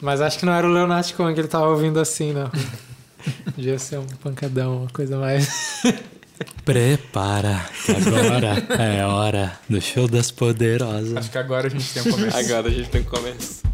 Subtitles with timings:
[0.00, 2.50] Mas acho que não era o Leonardo Cohen que ele tava ouvindo assim, não.
[3.56, 5.82] Devia ser um pancadão, uma coisa mais.
[6.64, 11.16] Prepara, que agora é hora do show das poderosas.
[11.16, 12.36] Acho que agora a gente tem um começo.
[12.36, 13.69] Agora a gente tem que começar.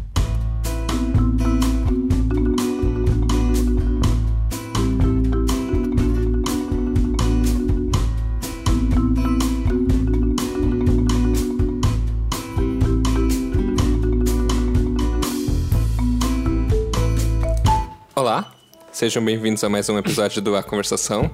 [18.97, 21.29] Sejam bem-vindos a mais um episódio do A Conversação,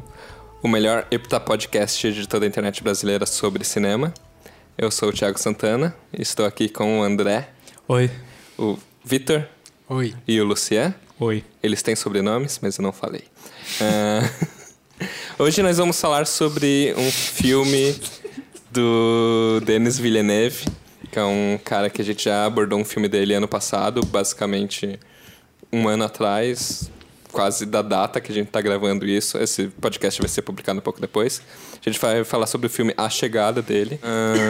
[0.61, 4.13] o melhor Epta podcast de toda a internet brasileira sobre cinema.
[4.77, 7.47] Eu sou o Thiago Santana e estou aqui com o André,
[7.87, 8.11] Oi.
[8.57, 9.47] o Vitor
[9.87, 10.13] Oi.
[10.27, 10.93] e o Lucian.
[11.17, 11.41] Oi.
[11.63, 13.23] Eles têm sobrenomes, mas eu não falei.
[13.79, 14.29] Ah,
[15.39, 17.95] hoje nós vamos falar sobre um filme
[18.73, 20.65] do Denis Villeneuve,
[21.09, 24.99] que é um cara que a gente já abordou um filme dele ano passado, basicamente
[25.71, 26.91] um ano atrás,
[27.33, 29.37] quase da data que a gente está gravando isso.
[29.37, 31.41] Esse podcast vai ser publicado um pouco depois.
[31.85, 33.99] A gente vai falar sobre o filme A Chegada dele.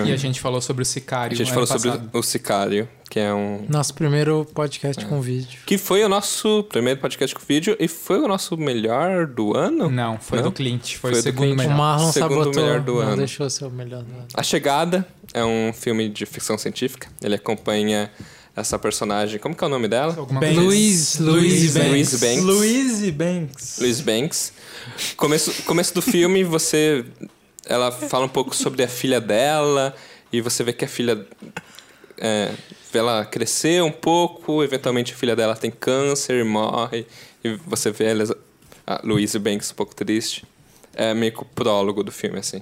[0.05, 3.33] E a gente falou sobre o Sicário a gente falou sobre o Sicário, que é
[3.33, 5.61] um Nosso primeiro podcast com vídeo.
[5.65, 9.89] que foi o nosso primeiro podcast com vídeo e foi o nosso melhor do ano.
[9.89, 10.45] Não, foi Não?
[10.45, 10.95] do Clint.
[10.97, 11.53] Foi, Foi o do segundo Clint.
[11.53, 11.77] O melhor.
[11.77, 13.17] Marlon Segundo sabotou, melhor do não ano.
[13.17, 14.27] deixou ser o melhor do ano.
[14.33, 17.07] A Chegada é um filme de ficção científica.
[17.23, 18.11] Ele acompanha
[18.55, 19.39] essa personagem.
[19.39, 20.13] Como que é o nome dela?
[20.39, 22.19] Bem- coisa- Luiz, Luiz Banks.
[22.19, 22.43] Banks.
[22.43, 23.79] Luiz Banks.
[23.79, 24.03] Louise Banks.
[24.03, 24.53] Banks.
[25.17, 27.05] Começo, começo do filme, você.
[27.65, 29.95] Ela fala um pouco sobre a filha dela.
[30.31, 31.25] E você vê que a filha.
[32.17, 32.51] É,
[32.91, 34.63] vê ela crescer um pouco.
[34.63, 37.05] Eventualmente a filha dela tem câncer e morre.
[37.43, 38.23] E você vê ela,
[38.85, 40.45] a Louise Banks um pouco triste.
[40.95, 42.61] É meio que o prólogo do filme, assim.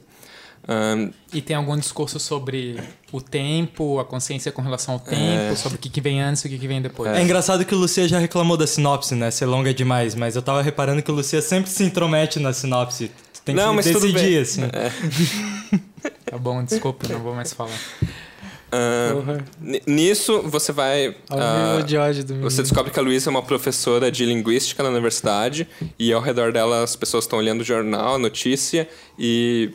[0.67, 2.79] Ahn, E tem algum discurso sobre
[3.11, 6.47] o tempo, a consciência com relação ao tempo, sobre o que, que vem antes e
[6.47, 7.11] o que, que vem depois.
[7.11, 7.21] É.
[7.21, 9.31] engraçado que o Lucia já reclamou da sinopse, né?
[9.31, 13.11] Ser longa demais, mas eu tava reparando que o Lucia sempre se intromete na sinopse.
[13.43, 14.37] Tem Não, que mas tudo decidir, bem.
[14.39, 14.61] assim.
[16.25, 17.77] Tá bom, desculpa, não vou mais falar.
[19.61, 21.15] N- Nisso, você vai.
[21.29, 24.89] Nível de ódio do você descobre que a Luísa é uma professora de linguística na
[24.89, 25.67] universidade
[25.99, 28.87] e ao redor dela as pessoas estão olhando o jornal, a notícia
[29.19, 29.71] e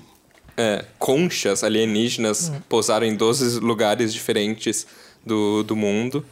[0.56, 4.86] é, conchas alienígenas pousaram em 12 lugares diferentes
[5.24, 6.24] do, do mundo.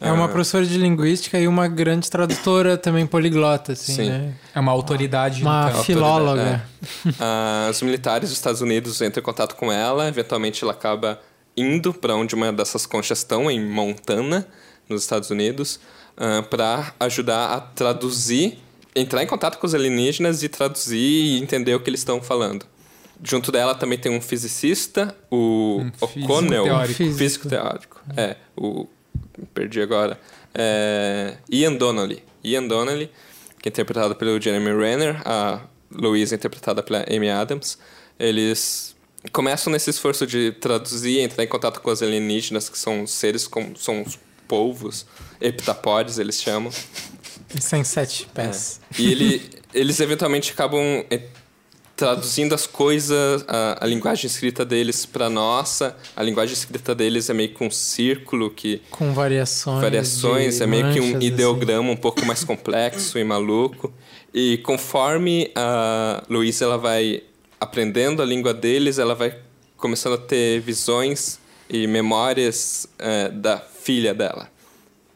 [0.00, 4.08] É uma Ah, professora de linguística e uma grande tradutora também poliglota, assim, Sim.
[4.08, 4.34] né?
[4.54, 5.42] É uma autoridade.
[5.42, 6.64] Uma filóloga.
[7.18, 11.20] Ah, os militares dos Estados Unidos entram em contato com ela, eventualmente ela acaba
[11.56, 14.46] indo para onde uma dessas conchas estão, em Montana,
[14.88, 15.78] nos Estados Unidos,
[16.48, 18.58] para ajudar a traduzir,
[18.96, 22.64] entrar em contato com os alienígenas e traduzir e entender o que eles estão falando.
[23.22, 26.86] Junto dela também tem um fisicista, o Um O'Connell.
[26.86, 27.18] Físico.
[27.18, 28.00] Físico teórico.
[28.16, 28.86] É, o.
[29.54, 30.18] Perdi agora.
[30.54, 32.22] É, Ian Donnelly.
[32.42, 33.10] Ian Donnelly,
[33.60, 35.60] que é interpretado pelo Jeremy Renner, a
[35.90, 37.78] Louise é interpretada pela Amy Adams.
[38.18, 38.96] Eles
[39.32, 43.76] começam nesse esforço de traduzir, entrar em contato com os alienígenas, que são seres como
[43.76, 45.06] são os polvos,
[45.40, 46.72] heptapodes, eles chamam.
[47.60, 48.80] Sem sete pés.
[48.98, 49.02] É.
[49.02, 51.04] E ele, eles eventualmente acabam
[52.00, 55.94] traduzindo as coisas, a, a linguagem escrita deles para nossa.
[56.16, 59.82] A linguagem escrita deles é meio que um círculo que Com variações.
[59.82, 61.26] variações, é meio que um assim.
[61.26, 63.92] ideograma um pouco mais complexo e maluco.
[64.32, 67.22] E conforme a Luísa ela vai
[67.60, 69.36] aprendendo a língua deles, ela vai
[69.76, 71.38] começando a ter visões
[71.68, 74.49] e memórias eh, da filha dela.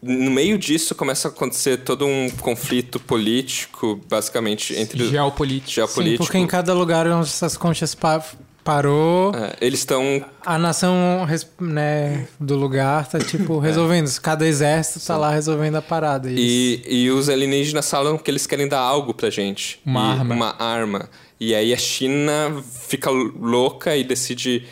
[0.07, 5.69] No meio disso começa a acontecer todo um conflito político, basicamente entre o Geopolítico.
[5.71, 6.25] Sim, geopolítico.
[6.25, 8.23] porque em cada lugar onde essas conchas pa-
[8.63, 11.27] parou, É, eles estão a nação
[11.61, 14.11] né, do lugar tá, tipo, resolvendo.
[14.21, 16.31] Cada exército tá lá resolvendo a parada.
[16.31, 19.81] E, E, e os alienígenas falam que eles querem dar algo pra gente.
[19.85, 20.35] Uma E- arma.
[20.35, 21.11] Uma arma.
[21.41, 24.65] E aí a China fica louca e decide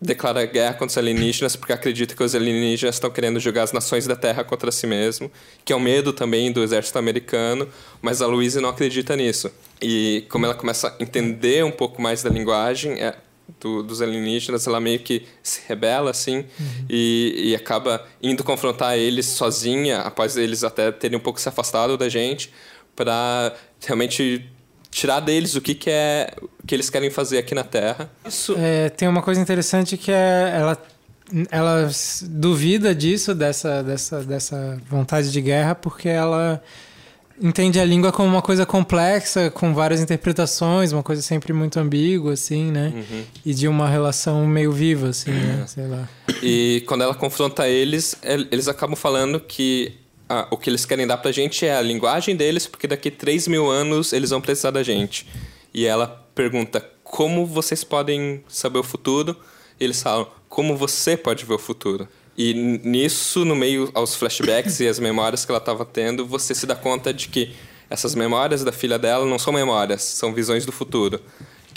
[0.00, 4.06] declarar guerra contra os alienígenas porque acredita que os alienígenas estão querendo jogar as nações
[4.06, 5.30] da Terra contra si mesmo,
[5.64, 7.66] que é o medo também do exército americano,
[8.02, 9.50] mas a Louise não acredita nisso.
[9.80, 13.14] E como ela começa a entender um pouco mais da linguagem é,
[13.60, 16.44] do- dos alienígenas, ela meio que se rebela, assim,
[16.90, 21.96] e, e acaba indo confrontar eles sozinha, após eles até terem um pouco se afastado
[21.96, 22.52] da gente,
[22.94, 23.54] para
[23.84, 24.46] realmente
[24.96, 26.32] tirar deles o que, que é
[26.66, 28.10] que eles querem fazer aqui na Terra.
[28.26, 30.74] Isso É, tem uma coisa interessante que é ela
[31.50, 31.90] ela
[32.22, 36.62] duvida disso dessa dessa dessa vontade de guerra porque ela
[37.42, 42.32] entende a língua como uma coisa complexa com várias interpretações uma coisa sempre muito ambígua
[42.32, 43.22] assim né Uhum.
[43.44, 46.08] e de uma relação meio viva assim né sei lá
[46.42, 49.92] E quando ela confronta eles, el- eles acabam falando que
[50.28, 53.46] a- o que eles querem dar pra gente é a linguagem deles, porque daqui 3
[53.48, 55.26] mil anos eles vão precisar da gente.
[55.72, 59.36] E ela pergunta como vocês podem saber o futuro.
[59.78, 62.08] E eles falam como você pode ver o futuro.
[62.36, 66.66] E nisso, no meio aos flashbacks e as memórias que ela estava tendo, você se
[66.66, 67.54] dá conta de que
[67.88, 71.20] essas memórias da filha dela não são memórias, são visões do futuro.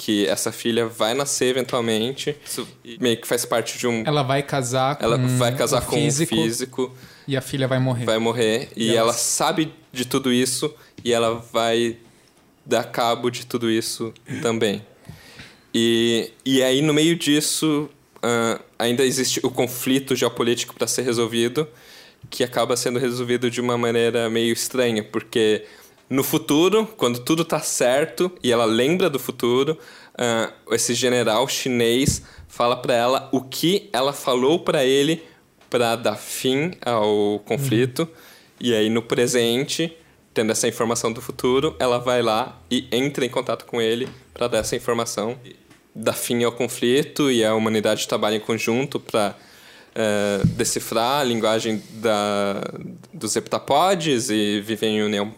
[0.01, 2.65] Que essa filha vai nascer eventualmente, isso
[3.01, 4.01] meio que faz parte de um.
[4.05, 6.95] Ela vai casar com Ela vai casar o com físico, um físico
[7.27, 8.05] e a filha vai morrer.
[8.05, 10.73] vai morrer e, E ela ela- sabe de tudo isso
[11.03, 11.97] e ela vai
[12.65, 14.81] dar cabo de tudo isso também.
[15.73, 17.89] E, e aí, no meio disso,
[18.23, 21.67] ah, ainda existe o conflito geopolítico para ser resolvido,
[22.29, 25.65] que acaba sendo resolvido de uma maneira meio estranha, porque
[26.09, 29.77] no futuro, quando tudo tá certo e ela lembra do futuro,
[30.17, 35.23] ah, esse general chinês fala para ela o que ela falou para ele
[35.69, 38.09] para dar fim ao conflito.
[38.59, 39.95] E aí, no presente,
[40.33, 44.47] tendo essa informação do futuro, ela vai lá e entra em contato com ele para
[44.47, 45.37] dar essa informação,
[45.93, 49.35] dar fim ao conflito e a humanidade trabalha em conjunto para
[50.55, 52.61] decifrar a linguagem da,
[53.13, 55.33] dos heptapodes e viver em união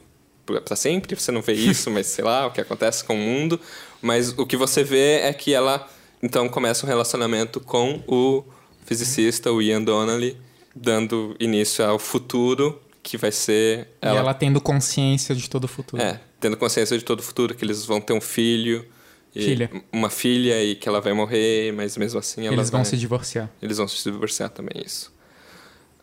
[0.59, 1.15] para sempre.
[1.15, 3.59] Você não vê isso, mas sei lá o que acontece com o mundo.
[4.01, 5.87] Mas o que você vê é que ela
[6.23, 8.43] então começa um relacionamento com o
[8.85, 10.35] fisicista, o Ian Donnelly,
[10.75, 16.01] dando início ao futuro que vai ser E ela tendo consciência de todo o futuro.
[16.01, 18.85] é, tendo consciência de todo o futuro, que eles vão ter um filho.
[19.33, 19.71] Filha.
[19.93, 22.97] Uma filha e que ela vai morrer, mas mesmo assim ela Eles vão vai- se
[22.97, 23.49] divorciar.
[23.61, 25.11] Eles vão se divorciar também, isso.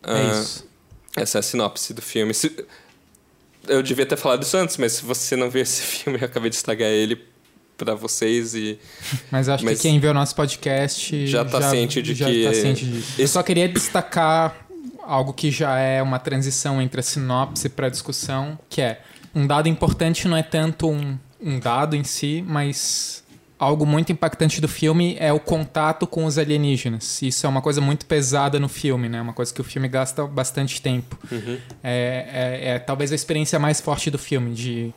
[0.03, 0.67] É Ah, isso.
[1.15, 2.33] Essa é a sinopse do filme.
[2.33, 2.65] Se-
[3.67, 6.49] Eu devia ter falado isso antes, mas se você não viu esse filme, eu acabei
[6.49, 7.21] de estragar ele
[7.77, 8.77] pra vocês e...
[9.31, 12.43] Mas acho mas- que quem vê o nosso podcast Já tá ciente de já que-
[12.43, 13.13] tá ciente disso.
[13.17, 14.67] Eu Esse- só queria destacar
[15.03, 19.01] algo que já é uma transição entre a sinopse para a discussão, que é
[19.33, 23.23] um dado importante não é tanto um, um dado em si, mas
[23.59, 27.21] algo muito impactante do filme é o contato com os alienígenas.
[27.21, 29.21] Isso é uma coisa muito pesada no filme, né?
[29.21, 31.17] Uma coisa que o filme gasta bastante tempo.
[31.83, 34.93] É, é- é talvez a experiência mais forte do filme, de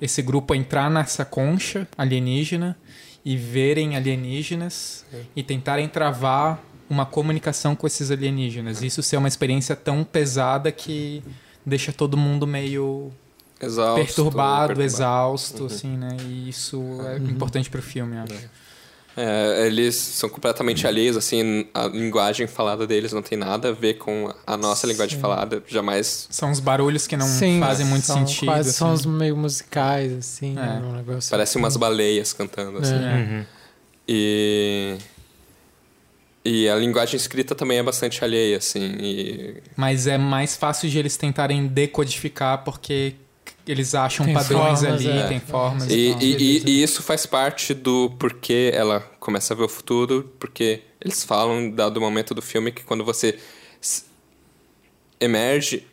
[0.00, 2.76] esse grupo entrar nessa concha alienígena
[3.24, 5.04] e verem alienígenas
[5.34, 8.82] e tentarem travar uma comunicação com esses alienígenas.
[8.82, 11.22] Isso ser uma experiência tão pesada que
[11.64, 13.10] deixa todo mundo meio
[13.60, 16.16] Exausto, perturbado, exausto, assim, né?
[16.20, 18.34] E isso é importante pro filme, acho.
[19.16, 23.94] É, eles são completamente alheios, assim, a linguagem falada deles não tem nada a ver
[23.94, 26.28] com a nossa linguagem falada, jamais...
[26.30, 28.44] São os barulhos que não Sim, fazem muito são sentido.
[28.44, 28.78] Quase assim.
[28.78, 30.54] são os meio musicais, assim, É.
[30.54, 31.30] né, um negócio.
[31.30, 32.94] Parece umas baleias cantando, assim.
[32.94, 33.46] É.
[34.06, 34.98] E...
[36.44, 39.62] E a linguagem escrita também é bastante alheia, assim, e...
[39.74, 43.14] Mas é mais fácil de eles tentarem decodificar porque
[43.66, 45.26] eles acham Tem padrões formas, ali, é.
[45.28, 49.64] tem formas E, e, e, e- isso faz parte do porquê ela começa a ver
[49.64, 53.38] o futuro, porque eles falam, dado o momento do filme, que quando você
[55.20, 55.86] emerge,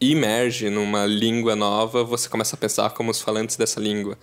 [0.00, 4.16] emerge numa língua nova, você começa a pensar como os falantes dessa língua.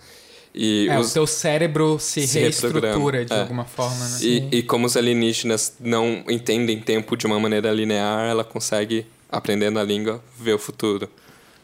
[0.54, 3.40] E, É, os- o teu cérebro se, se reestrutura reprograma, de é.
[3.40, 4.18] alguma forma, né?
[4.22, 9.78] e, e como os alienígenas não entendem tempo de uma maneira linear, ela consegue, aprendendo
[9.78, 11.10] a língua, ver o futuro.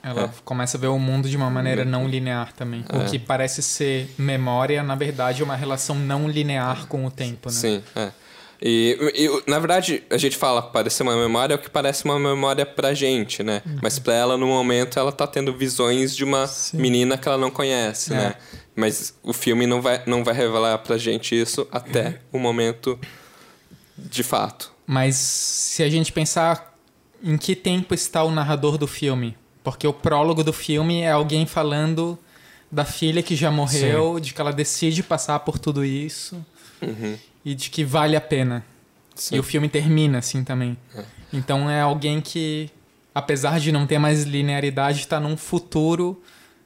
[0.03, 2.85] Ela começa a ver o mundo de uma maneira não linear também.
[2.89, 2.97] É.
[2.97, 7.49] O que parece ser memória, na verdade, é uma relação não linear com o tempo,
[7.49, 7.55] né?
[7.55, 8.11] Sim, é.
[8.65, 12.17] E, e, na verdade, a gente fala parecer uma memória é o que parece uma
[12.17, 13.61] memória pra gente, né?
[13.83, 16.77] Mas pra ela, no momento, ela tá tendo visões de uma Sim.
[16.79, 18.17] menina que ela não conhece, É.
[18.17, 18.35] né?
[18.75, 22.99] Mas o filme não vai, não vai revelar pra gente isso até o momento
[23.99, 24.73] de fato.
[24.87, 26.73] Mas se a gente pensar
[27.23, 31.47] em que tempo está o narrador do filme, porque o prólogo do filme é alguém
[31.47, 32.19] falando
[32.71, 36.45] da filha que já morreu, de que ela decide passar por tudo isso
[37.45, 38.65] e de que vale a pena.
[39.15, 39.37] Sim.
[39.37, 40.77] E o filme termina assim também.
[41.33, 42.71] Então é alguém que,
[43.15, 46.21] apesar de não ter mais linearidade, está num futuro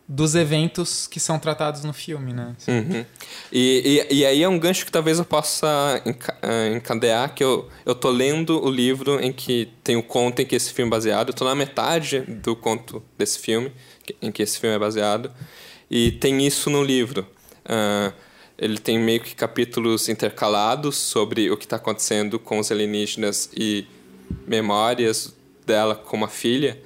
[0.09, 2.55] dos eventos que são tratados no filme, né?
[2.69, 3.05] Uhum.
[3.51, 6.01] E, e, e aí é um gancho que talvez eu possa
[6.43, 10.47] eh, encadear, que eu, eu tô lendo o livro em que tem o conto em
[10.47, 11.31] que esse filme é baseado.
[11.31, 13.73] Eu tô na metade do conto desse filme,
[14.23, 15.33] em que esse filme é baseado.
[15.91, 17.27] E tem isso no livro.
[17.65, 18.13] Ah,
[18.59, 23.87] ele tem meio que capítulos intercalados sobre o que está acontecendo com os alienígenas e
[24.47, 25.35] memórias
[25.67, 26.81] dela com a filha.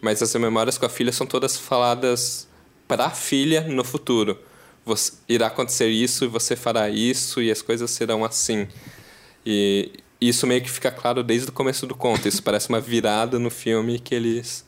[0.00, 2.46] Mas as memórias com a filha são todas faladas
[2.86, 4.38] para a filha no futuro.
[4.84, 8.68] Você, irá acontecer isso e você fará isso e as coisas serão assim.
[9.44, 12.28] E isso meio que fica claro desde o começo do conto.
[12.28, 14.64] Isso parece uma virada no filme que eles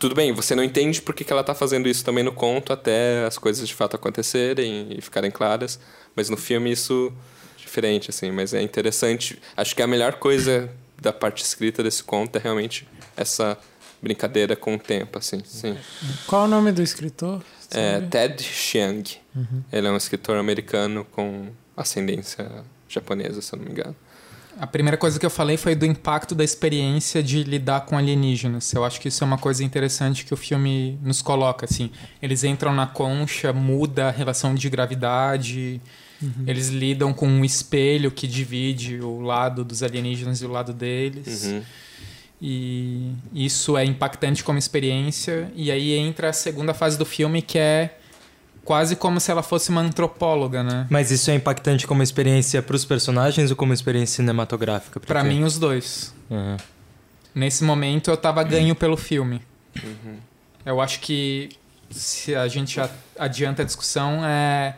[0.00, 2.72] tudo bem, você não entende por que, que ela tá fazendo isso também no conto
[2.72, 5.78] até as coisas de fato acontecerem e ficarem claras,
[6.16, 7.12] mas no filme isso
[7.54, 9.38] é diferente, assim, mas é interessante.
[9.54, 13.58] Acho que a melhor coisa da parte escrita desse conto é realmente essa
[14.02, 15.76] brincadeira com o tempo, assim, sim.
[16.26, 17.42] Qual o nome do escritor?
[17.70, 18.00] É?
[18.00, 19.04] Ted Chiang.
[19.72, 23.96] Ele é um escritor americano com ascendência japonesa, se eu não me engano.
[24.58, 28.72] A primeira coisa que eu falei foi do impacto da experiência de lidar com alienígenas.
[28.74, 31.90] Eu acho que isso é uma coisa interessante que o filme nos coloca, assim.
[32.20, 35.80] Eles entram na concha, muda a relação de gravidade,
[36.46, 41.44] eles lidam com um espelho que divide o lado dos alienígenas e o lado deles.
[41.44, 41.62] Uhum.
[42.42, 45.52] E isso é impactante como experiência.
[45.54, 47.98] E aí entra a segunda fase do filme, que é
[48.64, 50.86] quase como se ela fosse uma antropóloga, né?
[50.88, 55.00] Mas isso é impactante como experiência pros personagens ou como experiência cinematográfica?
[55.00, 56.14] Pra mim, os dois.
[56.30, 56.56] Uhum.
[57.34, 59.42] Nesse momento, eu tava ganho pelo filme.
[60.64, 61.50] Eu acho que
[61.90, 62.80] se a gente
[63.18, 64.76] adianta a discussão, é...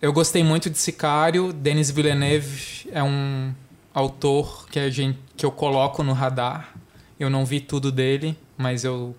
[0.00, 1.52] eu gostei muito de Sicário.
[1.52, 3.52] Denis Villeneuve é um
[3.94, 6.75] autor que, a gente, que eu coloco no radar.
[7.18, 9.16] Eu não vi tudo dele, mas eu,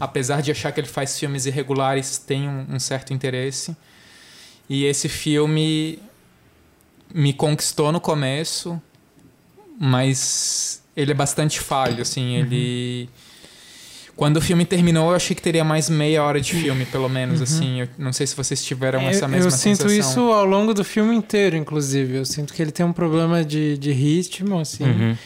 [0.00, 3.76] apesar de achar que ele faz filmes irregulares, tenho um, um certo interesse.
[4.68, 5.98] E esse filme
[7.14, 8.80] me conquistou no começo,
[9.78, 13.08] mas ele é bastante falho, assim, ele...
[14.16, 17.42] Quando o filme terminou, eu achei que teria mais meia hora de filme, pelo menos,
[17.42, 17.82] assim.
[17.82, 19.98] Eu não sei se vocês tiveram É, essa mesma eu sinto sensação.
[19.98, 22.16] isso ao longo do filme inteiro, inclusive.
[22.16, 24.84] Eu sinto que ele tem um problema de, de ritmo, assim.
[24.84, 25.16] Uhum.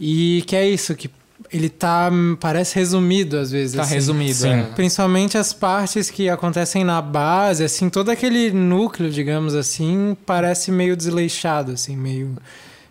[0.00, 1.08] E que é isso, que
[1.54, 2.10] ele tá.
[2.40, 3.76] Parece resumido às vezes.
[3.76, 3.94] Tá assim.
[3.94, 4.48] resumido, Sim.
[4.50, 4.62] é.
[4.74, 10.96] Principalmente as partes que acontecem na base, assim, todo aquele núcleo, digamos assim, parece meio
[10.96, 12.36] desleixado, assim, meio.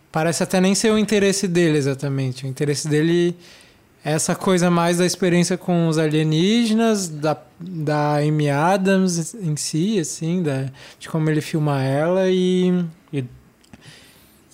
[0.10, 2.46] Parece até nem ser o interesse dele exatamente.
[2.46, 3.36] O interesse dele
[4.05, 10.00] é essa coisa mais da experiência com os alienígenas, da, da Amy Adams em si,
[10.00, 10.67] assim, da,
[10.98, 12.86] de como ele filma ela e.
[13.12, 13.25] E-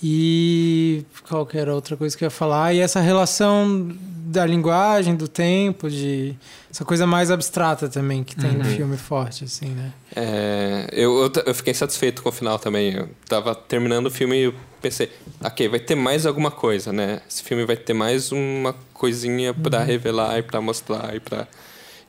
[0.01, 2.73] E qual que era a outra coisa que eu ia falar?
[2.73, 3.89] E essa relação
[4.25, 6.35] da linguagem, do tempo, de
[6.71, 8.75] essa coisa mais abstrata também que tem no Uhum.
[8.75, 9.91] filme forte, assim, né?
[10.15, 12.93] É, eu, eu, eu fiquei satisfeito com o final também.
[12.93, 15.11] Eu tava terminando o filme e eu pensei,
[15.43, 17.21] ok, vai ter mais alguma coisa, né?
[17.29, 21.47] Esse filme vai ter mais uma coisinha pra revelar e pra mostrar e pra...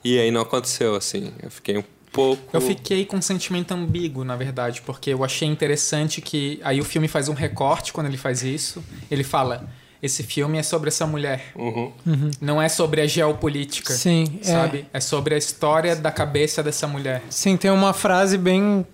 [0.04, 1.32] E aí não aconteceu, assim.
[1.42, 2.42] Eu fiquei um pouco...
[2.52, 6.84] Eu fiquei com um sentimento ambíguo, na verdade, porque eu achei interessante que aí o
[6.84, 8.82] filme faz um recorte quando ele faz isso.
[9.10, 9.68] Ele fala:
[10.02, 11.92] esse filme é sobre essa mulher, Uhum.
[12.40, 14.44] não é sobre a geopolítica, Sim, é.
[14.44, 14.86] sabe?
[14.92, 15.00] É.
[15.00, 17.22] sobre a história da cabeça dessa mulher.
[17.30, 18.86] Sim, tem uma frase bem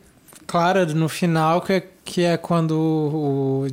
[0.46, 3.66] clara no final que é, que é quando o,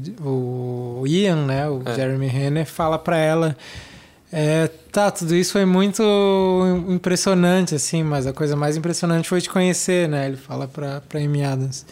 [1.01, 1.95] o Ian, né, o É.
[1.95, 3.55] Jeremy Renner, fala pra ela
[4.35, 6.01] é, tá, tudo isso foi muito
[6.89, 10.25] impressionante, assim, mas a coisa mais impressionante foi te conhecer, né?
[10.25, 11.85] Ele fala pra, pra Amy Adams.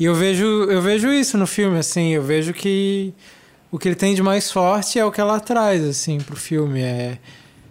[0.00, 3.12] E eu vejo, eu vejo isso no filme, assim, eu vejo que
[3.70, 6.80] o que ele tem de mais forte é o que ela traz, assim, pro filme.
[6.80, 7.18] É,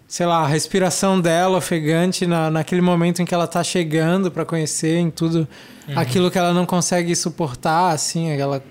[0.06, 4.44] sei lá, a respiração dela ofegante na, naquele momento em que ela tá chegando pra
[4.44, 5.48] conhecer em tudo
[5.96, 8.62] aquilo que ela não consegue suportar, assim, aquela...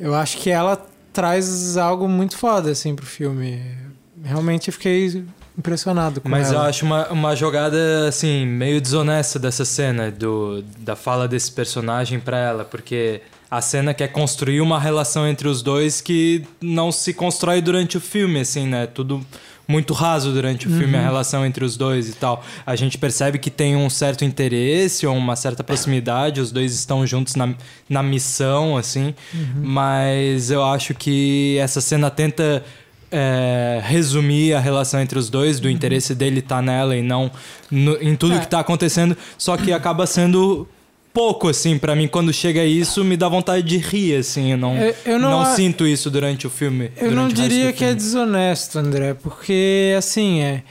[0.00, 3.83] Eu acho que ela traz algo muito foda, assim, pro filme.
[4.24, 5.24] Realmente fiquei
[5.56, 6.68] impressionado com Mas eu ela.
[6.68, 12.38] acho uma, uma jogada, assim, meio desonesta dessa cena, do, da fala desse personagem pra
[12.38, 17.60] ela, porque a cena quer construir uma relação entre os dois que não se constrói
[17.60, 18.86] durante o filme, assim, né?
[18.86, 19.24] Tudo
[19.66, 22.44] muito raso durante o filme, a relação entre os dois e tal.
[22.66, 27.06] A gente percebe que tem um certo interesse ou uma certa proximidade, os dois estão
[27.06, 27.54] juntos na,
[27.88, 29.14] na missão, assim,
[29.56, 32.62] mas eu acho que essa cena tenta
[33.16, 37.30] é, resumir a relação entre os dois, do interesse dele estar nela e não
[37.70, 38.38] no- em tudo É.
[38.40, 40.66] que tá acontecendo, só que acaba sendo
[41.12, 44.76] pouco, assim, pra mim, quando chega isso, me dá vontade de rir, assim, eu não,
[44.76, 46.90] Eu- eu não não, a- sinto isso durante o filme.
[46.96, 50.62] Eu não diria que é desonesto, André, porque assim é.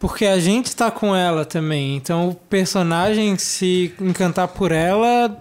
[0.00, 1.96] Porque a gente tá com ela também.
[1.96, 5.36] Então o personagem se encantar por ela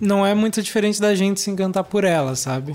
[0.00, 2.74] não é muito diferente da gente se encantar por ela, sabe?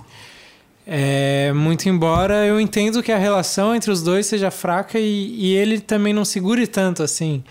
[0.85, 5.55] É, muito embora eu entendo que a relação entre os dois seja fraca e, e
[5.55, 7.43] ele também não segure tanto assim.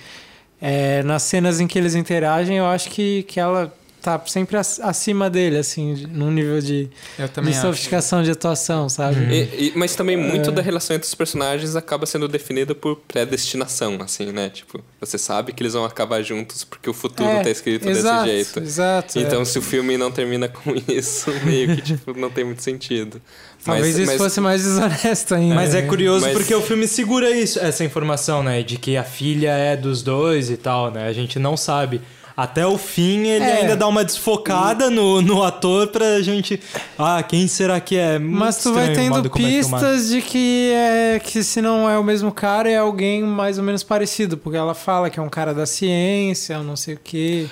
[0.61, 4.81] É, nas cenas em que eles interagem, eu acho que, que ela tá sempre ac-
[4.83, 7.63] acima dele, assim, num nível de, Eu de também acho.
[7.63, 9.21] sofisticação de atuação, sabe?
[9.33, 10.53] E- e- mas também muito É.
[10.53, 14.51] da relação entre os personagens acaba sendo definida por predestinação, assim, né?
[14.51, 18.25] Tipo, você sabe que eles vão acabar juntos porque o futuro É, tá escrito exato,
[18.25, 18.61] desse jeito.
[18.61, 19.19] Exato.
[19.19, 19.45] Então, é.
[19.45, 23.21] se o filme não termina com isso, meio que tipo, não tem muito sentido.
[23.65, 25.55] Talvez isso fosse mais desonesto ainda.
[25.55, 25.89] Mas é né?
[25.89, 28.61] curioso Mas- porque o filme segura isso, essa informação, né?
[28.63, 31.07] De que a filha é dos dois e tal, né?
[31.07, 32.01] A gente não sabe.
[32.43, 33.61] Até o fim ele É.
[33.61, 36.61] ainda dá uma desfocada no, no ator pra gente.
[36.99, 38.19] Ah, quem será que é?
[38.19, 41.97] Muito Mas tu vai o tendo é pistas de que é que se não é
[41.97, 45.29] o mesmo cara, é alguém mais ou menos parecido, porque ela fala que é um
[45.29, 47.47] cara da ciência, não sei o quê.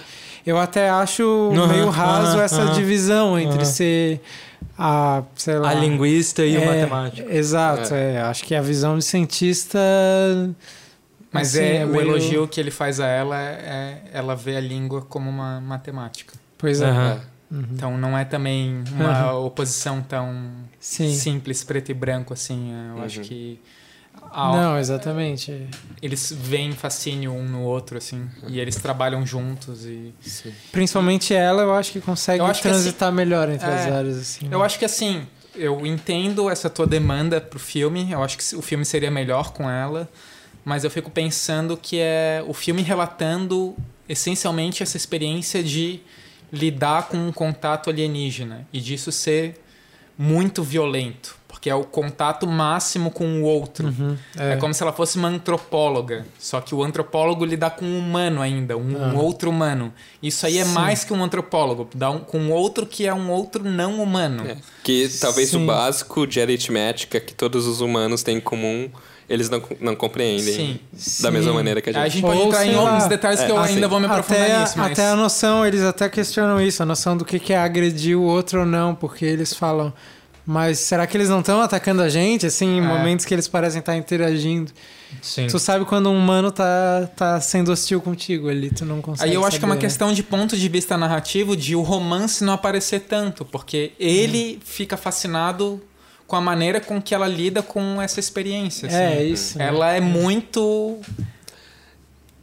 [0.45, 1.23] Eu até acho
[1.55, 4.21] Aham, meio raso aham, essa aham, divisão entre ser
[4.77, 7.31] a, sei lá, A linguista e o é, matemático.
[7.31, 8.23] Exato, é.
[8.23, 9.79] Acho que a visão de cientista
[11.33, 14.61] Mas assim, é, o meio- elogio que ele faz a ela é ela vê a
[14.61, 16.35] língua como uma matemática.
[16.59, 16.89] Pois é.
[16.89, 17.21] Aham.
[17.73, 21.13] Então não é também uma oposição tão Sim.
[21.13, 22.73] simples, preto e branco assim.
[22.91, 23.05] Eu Uhum.
[23.05, 23.61] acho que
[24.33, 25.69] a- Não, exatamente.
[26.01, 30.15] eles veem fascínio um no outro assim e eles trabalham juntos e
[30.71, 34.17] Principalmente ela, eu acho que consegue Eu acho que transitar melhor entre é, as áreas
[34.19, 34.49] assim.
[34.51, 38.11] Eu acho que assim, eu entendo essa tua demanda pro filme.
[38.13, 40.09] Eu acho que o filme seria melhor com ela.
[40.65, 43.75] Mas eu fico pensando que é o filme relatando
[44.09, 46.01] essencialmente essa experiência de
[46.53, 49.61] lidar com um contato alienígena e disso ser
[50.19, 53.87] muito violento, porque é o contato máximo com o outro.
[53.89, 54.57] Uhum, É.
[54.57, 58.77] como se ela fosse uma antropóloga, só que o antropólogo lida com um humano ainda,
[58.77, 59.23] um, um Ah.
[59.23, 59.95] outro humano.
[60.23, 60.73] Isso aí é Sim.
[60.73, 64.47] mais que um antropólogo, dá um, com outro que é um outro não humano.
[64.47, 64.57] É.
[64.83, 65.63] Que talvez Sim.
[65.63, 68.91] o básico de aritmética que todos os humanos têm em comum,
[69.31, 70.81] eles não, não compreendem Sim.
[71.23, 71.57] da mesma Sim.
[71.57, 72.15] maneira que a A gente.
[72.15, 74.43] gente pode Ou, entrar em outros detalhes que É, eu assim, ainda vou me aprofundar
[74.43, 74.93] até, nisso, mas...
[74.93, 78.23] até a noção, eles até questionam isso, a noção do que que é agredir o
[78.23, 79.93] outro ou não, porque eles falam,
[80.45, 82.83] mas será que eles não estão atacando a gente, assim, em É.
[82.83, 84.73] momentos que eles parecem estar interagindo?
[85.23, 85.47] Sim.
[85.47, 89.35] Tu sabe quando um humano tá, tá sendo hostil contigo ali, tu não consegue Aí
[89.35, 89.89] eu acho que é uma saber, né?
[89.89, 94.97] questão de ponto de vista narrativo de o romance não aparecer tanto, porque ele fica
[94.97, 95.81] fascinado
[96.31, 98.87] com a maneira com que ela lida com essa experiência.
[98.87, 98.97] assim.
[98.97, 99.59] É, isso.
[99.59, 99.67] né?
[99.67, 101.01] Ela é muito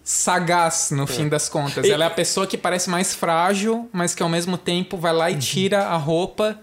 [0.04, 1.86] sagaz no fim das contas.
[1.86, 5.14] E- Ela é a pessoa que parece mais frágil, mas que ao mesmo tempo vai
[5.14, 6.60] lá e tira a roupa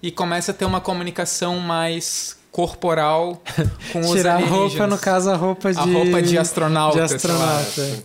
[0.00, 3.42] e começa a ter uma comunicação mais corporal
[3.92, 5.80] com os Tirar a roupa, no caso, a roupa de...
[5.80, 6.96] a roupa de astronauta.
[7.04, 8.04] de astronauta.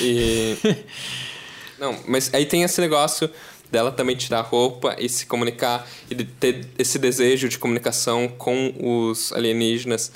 [0.00, 0.56] E.
[1.78, 3.30] Não, mas aí tem esse negócio
[3.70, 8.28] dela também tirar a roupa e se comunicar e de ter esse desejo de comunicação
[8.28, 10.12] com os alienígenas.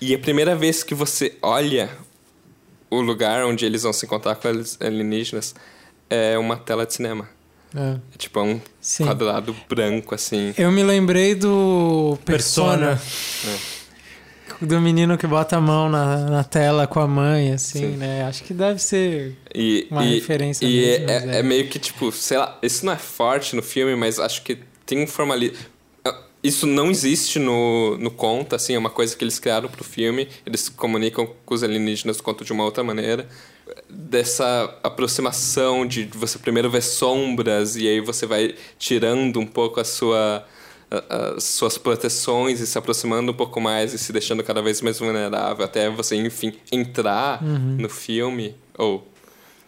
[0.00, 1.90] E a primeira vez que você olha
[2.90, 5.54] o lugar onde eles vão se encontrar com os alienígenas
[6.10, 7.28] é uma tela de cinema.
[7.74, 7.96] É.
[8.14, 9.04] É tipo é um Sim.
[9.06, 10.52] quadrado branco assim.
[10.58, 13.00] Eu me lembrei do Persona.
[13.00, 13.81] Persona.
[14.62, 17.96] Do menino que bota a mão na, na tela com a mãe, assim, Sim.
[17.96, 18.24] né?
[18.24, 19.36] Acho que deve ser.
[19.54, 21.42] E, Uma e, referência E mesmo, é, é é.
[21.42, 25.02] meio que, tipo, sei lá, isso não é forte no filme, mas acho que tem
[25.02, 25.56] um formalismo.
[26.42, 30.28] Isso não existe no, no conto, assim, é uma coisa que eles criaram pro filme.
[30.44, 33.28] Eles comunicam com os alienígenas do conto de uma outra maneira.
[33.88, 39.84] Dessa aproximação de você primeiro ver sombras e aí você vai tirando um pouco a
[39.84, 40.44] sua
[41.38, 45.64] suas proteções e se aproximando um pouco mais e se deixando cada vez mais vulnerável
[45.64, 49.06] até você enfim entrar no filme ou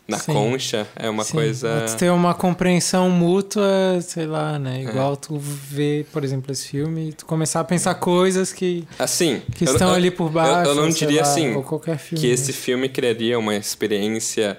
[0.06, 0.22] na Uhum.
[0.22, 0.32] Sim.
[0.34, 4.82] concha é uma Sim, coisa ter uma compreensão mútua, sei lá, né?
[4.82, 9.40] Igual tu ver, por exemplo, esse filme e tu começar a pensar coisas que, assim
[9.54, 10.68] que estão eu- ali por baixo.
[10.70, 12.20] eu, eu não diria lá, assim Ou qualquer filme.
[12.20, 12.34] que né?
[12.34, 14.58] esse filme criaria uma experiência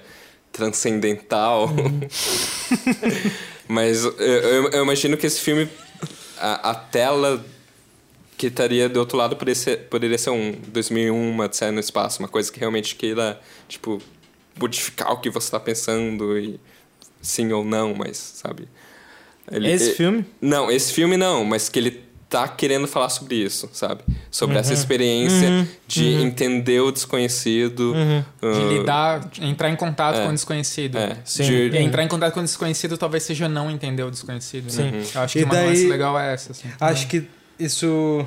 [0.50, 2.00] transcendental Uhum.
[3.68, 5.68] mas eu, eu- eu imagino que esse filme
[6.38, 7.44] a, a tela
[8.36, 12.18] que estaria do outro lado poderia ser, poderia ser um 2001 uma Odisseia no espaço
[12.20, 14.00] uma coisa que realmente queira tipo
[14.60, 16.60] modificar o que você está pensando e
[17.22, 18.68] sim ou não mas sabe
[19.50, 20.24] Ele- Esse e- filme?
[20.40, 24.00] não, esse filme não, mas que ele tá querendo falar sobre isso, sabe?
[24.30, 24.60] Sobre Uhum.
[24.60, 27.92] essa experiência de entender o desconhecido.
[27.94, 28.24] Uhum.
[28.42, 30.24] ah, De lidar, entrar em contato É.
[30.24, 30.98] com o desconhecido.
[30.98, 31.44] É, Sim.
[31.44, 34.68] de- E entrar em contato com o desconhecido talvez seja não entender o desconhecido.
[34.70, 34.90] Sim.
[34.90, 35.04] Né?
[35.14, 36.50] Eu acho E que uma daí- nuance legal é essa.
[36.52, 36.68] assim.
[36.80, 37.28] Acho que
[37.60, 38.26] isso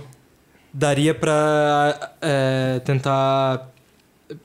[0.74, 3.68] daria pra é, tentar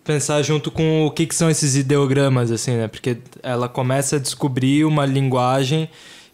[0.03, 2.89] pensar junto com o que, que são esses ideogramas, assim, né?
[2.89, 5.89] Porque ela começa a descobrir uma linguagem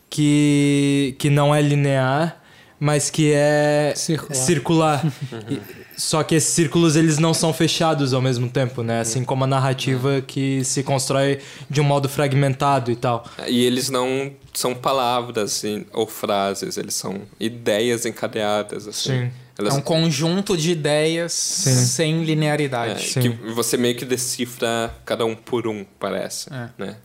[0.09, 2.40] que, que não é linear,
[2.81, 4.35] mas que é Circular.
[4.35, 5.07] circular.
[5.49, 5.61] E-
[6.01, 9.01] Só que esses círculos eles não são fechados ao mesmo tempo, né?
[9.01, 13.27] Assim como a narrativa que se constrói de um modo fragmentado e tal.
[13.47, 19.11] E eles não são palavras e- ou frases, eles são ideias encadeadas, assim.
[19.27, 19.31] Sim.
[19.59, 23.07] Elas, É um conjunto de ideias sem é, linearidade.
[23.09, 23.21] Sim.
[23.21, 26.49] que você meio que decifra cada um por um, parece.
[26.51, 26.69] É.
[26.79, 26.97] Né?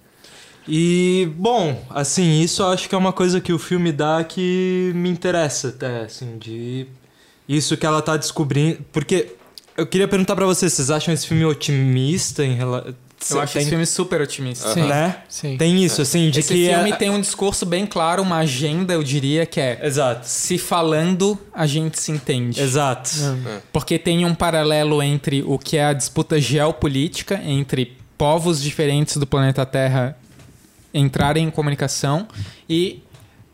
[0.67, 4.91] E, bom, assim, isso eu acho que é uma coisa que o filme dá que
[4.95, 6.88] me interessa até, assim, de
[7.47, 8.80] isso que ela tá descobrindo.
[8.91, 9.36] Porque
[9.78, 12.95] eu queria perguntar pra vocês, vocês acham esse filme otimista em relação.
[13.32, 14.73] Eu acho esse filme super otimista.
[14.73, 14.84] Sim.
[14.84, 15.17] Né?
[15.28, 15.58] Sim.
[15.58, 16.67] Tem isso, assim, de Esse que.
[16.67, 16.95] filme é...
[16.95, 20.28] tem um discurso bem claro, uma agenda, eu diria, que é Exato.
[20.28, 22.62] se falando, a gente se entende.
[22.62, 23.10] Exato.
[23.71, 29.25] Porque tem um paralelo entre o que é a disputa geopolítica entre povos diferentes do
[29.25, 30.15] planeta Terra
[30.99, 32.27] entrarem em comunicação
[32.69, 33.01] e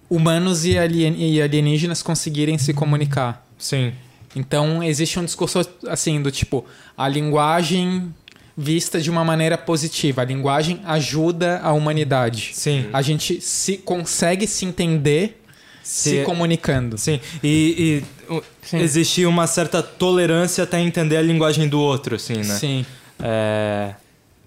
[0.10, 3.46] humanos e alien- e alienígenas conseguirem se comunicar.
[3.58, 3.92] Sim.
[4.36, 6.66] Então existe um discurso assim do tipo
[6.98, 8.14] a linguagem
[8.58, 10.22] vista de uma maneira positiva.
[10.22, 12.52] A linguagem ajuda a humanidade.
[12.54, 12.86] Sim.
[12.94, 15.42] A gente se consegue se entender
[15.82, 16.98] se, Se- comunicando.
[16.98, 17.20] Sim.
[17.44, 22.44] E, e uh, existia uma certa tolerância até entender a linguagem do outro, assim, né?
[22.56, 22.86] Sim.
[23.20, 23.96] É,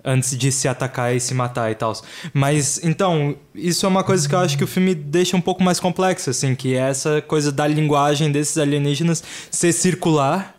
[0.05, 1.95] antes de se atacar e se matar e tal.
[2.33, 5.62] Mas, então, isso é uma coisa que eu acho que o filme deixa um pouco
[5.62, 10.55] mais complexa, assim, que é essa coisa da linguagem desses alienígenas ser circular.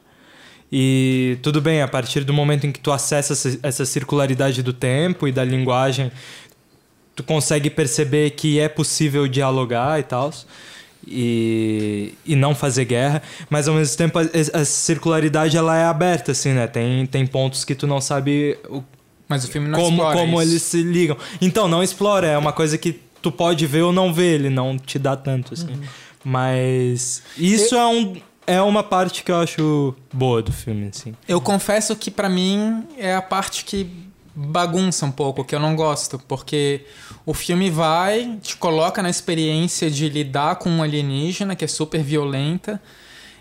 [0.72, 4.74] E tudo bem, a partir do momento em que tu acessa essa, essa circularidade do
[4.74, 6.12] tempo e da linguagem,
[7.16, 10.34] tu consegue perceber que é possível dialogar e tal.
[11.08, 14.24] E, e não fazer guerra, mas ao mesmo tempo a,
[14.60, 16.66] a circularidade ela é aberta, assim, né?
[16.66, 18.84] Tem, tem pontos que tu não sabe o,
[19.28, 20.52] Mas o filme não como, explora como isso.
[20.52, 21.18] eles se ligam.
[21.42, 24.78] Então, não explora, é uma coisa que tu pode ver ou não ver, ele não
[24.78, 25.74] te dá tanto, assim.
[25.74, 25.82] Uhum.
[26.24, 31.16] Mas isso é, um, é uma parte que eu acho boa do filme, assim.
[31.28, 33.90] Eu confesso que pra mim é a parte que
[34.36, 36.86] bagunça um pouco, que eu não gosto, porque
[37.26, 42.04] o filme vai, te coloca na experiência de lidar com um alienígena que é super
[42.04, 42.82] violenta,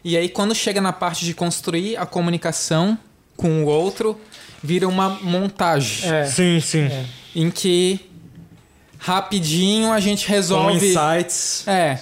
[0.05, 2.97] e aí quando chega na parte de construir a comunicação
[3.37, 4.19] com o outro,
[4.63, 6.25] vira uma montagem É.
[6.27, 6.89] Sim, sim.
[7.35, 8.01] em que
[8.99, 11.67] rapidinho a gente Com resolve insights.
[11.67, 11.99] é.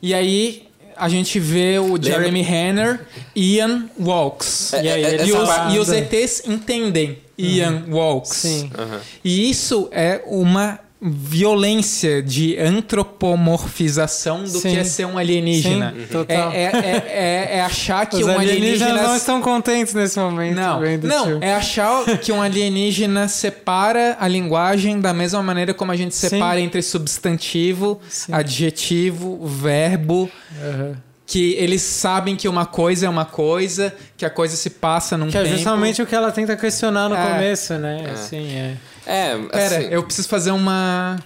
[0.00, 3.00] E aí a gente vê o Jeremy Renner,
[3.34, 4.72] Ian Walks.
[4.72, 8.30] É, e, aí, é, e os, e os ETs entendem Ian Walks.
[8.36, 8.70] Sim.
[8.76, 9.00] Aham.
[9.22, 14.70] E isso é uma violência de antropomorfização do Sim.
[14.70, 15.92] que é ser um alienígena.
[15.94, 16.52] Sim, É, total.
[16.52, 17.06] é, é,
[17.52, 19.02] é- é achar que Os um alienígenas alienígena.
[19.08, 20.56] não estão contentes nesse momento.
[20.56, 21.44] Não, não, filme.
[21.46, 26.28] é achar que um alienígena separa a linguagem da mesma maneira como a gente Sim.
[26.30, 28.32] separa entre substantivo, Sim.
[28.32, 30.30] adjetivo, verbo,
[30.62, 30.96] Aham.
[31.26, 35.28] que eles sabem que uma coisa é uma coisa, que a coisa se passa num
[35.28, 35.56] Que é tempo.
[35.56, 37.22] justamente o que ela tenta questionar no É.
[37.32, 38.06] começo, né?
[38.12, 38.74] Assim, é.
[39.06, 41.16] É, Pera, assim, eu preciso fazer uma.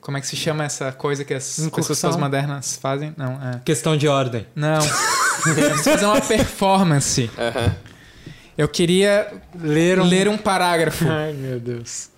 [0.00, 1.94] Como é que se chama essa coisa que as Incursão?
[1.94, 3.12] pessoas modernas fazem?
[3.16, 3.60] Não, é.
[3.64, 4.46] Questão de ordem.
[4.54, 4.78] Não.
[5.46, 7.30] eu preciso fazer uma performance.
[8.56, 10.04] Eu queria Ler um...
[10.04, 11.06] ler um parágrafo.
[11.08, 12.08] Ai, meu Deus.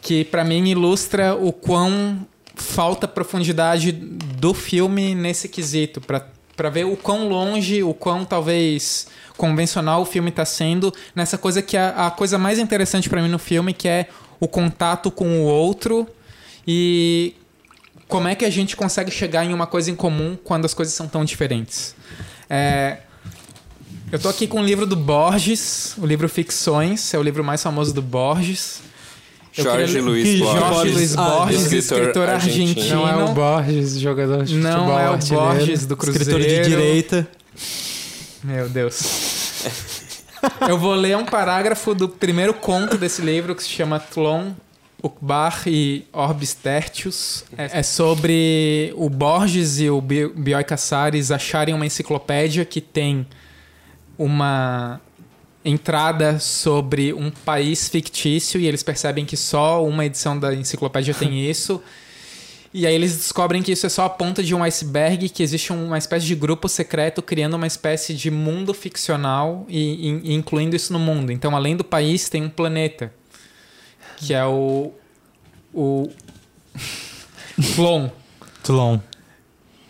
[0.00, 6.96] que pra mim ilustra o quão falta profundidade do filme nesse quesito pra ver o
[6.96, 9.06] quão longe, o quão talvez
[9.42, 13.28] convencional o filme tá sendo nessa coisa que é a coisa mais interessante pra mim
[13.28, 16.06] no filme que é o contato com o outro
[16.64, 17.34] e
[18.06, 20.94] como é que a gente consegue chegar em uma coisa em comum quando as coisas
[20.94, 21.96] são tão diferentes.
[22.48, 22.98] É,
[24.12, 27.60] eu tô aqui com o livro do Borges, o livro Ficções, é o livro mais
[27.60, 28.80] famoso do Borges.
[29.58, 30.94] Eu Jorge queria Luiz Jorge Borges.
[30.94, 32.68] Luiz Ah, Borges, escritor escritor, argentino.
[32.68, 32.96] argentino.
[32.96, 35.44] Não é o Borges, jogador de futebol Não é o artilheiro.
[35.46, 36.30] Borges do Cruzeiro.
[36.30, 37.28] Escritor de direita.
[38.44, 39.31] Meu Deus.
[40.68, 44.52] Eu vou ler um parágrafo do primeiro conto desse livro que se chama Tlon,
[45.02, 47.44] Ukbar e Orbis Tertius.
[47.56, 53.26] É é sobre o Borges e o Bi- Bioy Casares acharem uma enciclopédia que tem
[54.18, 55.00] uma
[55.64, 61.48] entrada sobre um país fictício e eles percebem que só uma edição da enciclopédia tem
[61.48, 61.80] isso.
[62.74, 65.72] E aí eles descobrem que isso é só a ponta de um iceberg, que existe
[65.72, 70.92] uma espécie de grupo secreto criando uma espécie de mundo ficcional e, e- incluindo isso
[70.92, 71.30] no mundo.
[71.30, 73.12] Então, além do país, tem um planeta.
[74.16, 74.92] Que é o.
[75.74, 76.08] O.
[77.74, 78.08] Flon.
[78.62, 78.98] Tlon.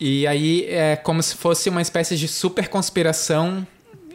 [0.01, 3.64] E aí é como se fosse uma espécie de super conspiração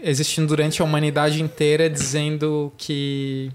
[0.03, 3.51] existindo durante a humanidade inteira, dizendo que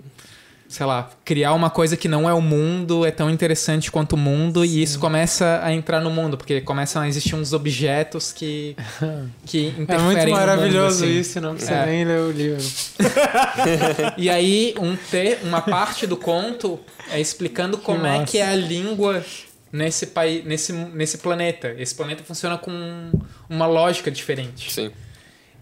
[0.72, 4.16] sei lá, criar uma coisa que não é o mundo, é tão interessante quanto o
[4.16, 8.74] mundo, e isso começa a entrar no mundo, porque começam a existir uns objetos que,
[9.44, 11.18] que interferem É muito no mundo, maravilhoso assim.
[11.20, 11.87] isso, não precisa É.
[11.87, 12.62] nem ler o livro.
[14.16, 16.80] E aí, um te, uma parte do conto
[17.11, 18.24] é explicando como é massa.
[18.32, 19.22] que é a língua
[19.70, 21.74] nesse, país, nesse, nesse planeta.
[21.78, 23.11] Esse planeta funciona com
[23.48, 24.72] uma lógica diferente.
[24.72, 24.90] Sim.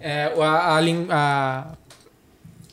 [0.00, 1.72] É, a, a a-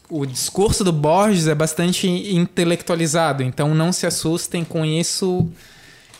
[0.09, 5.47] o discurso do Borges é bastante intelectualizado, então não se assustem com isso.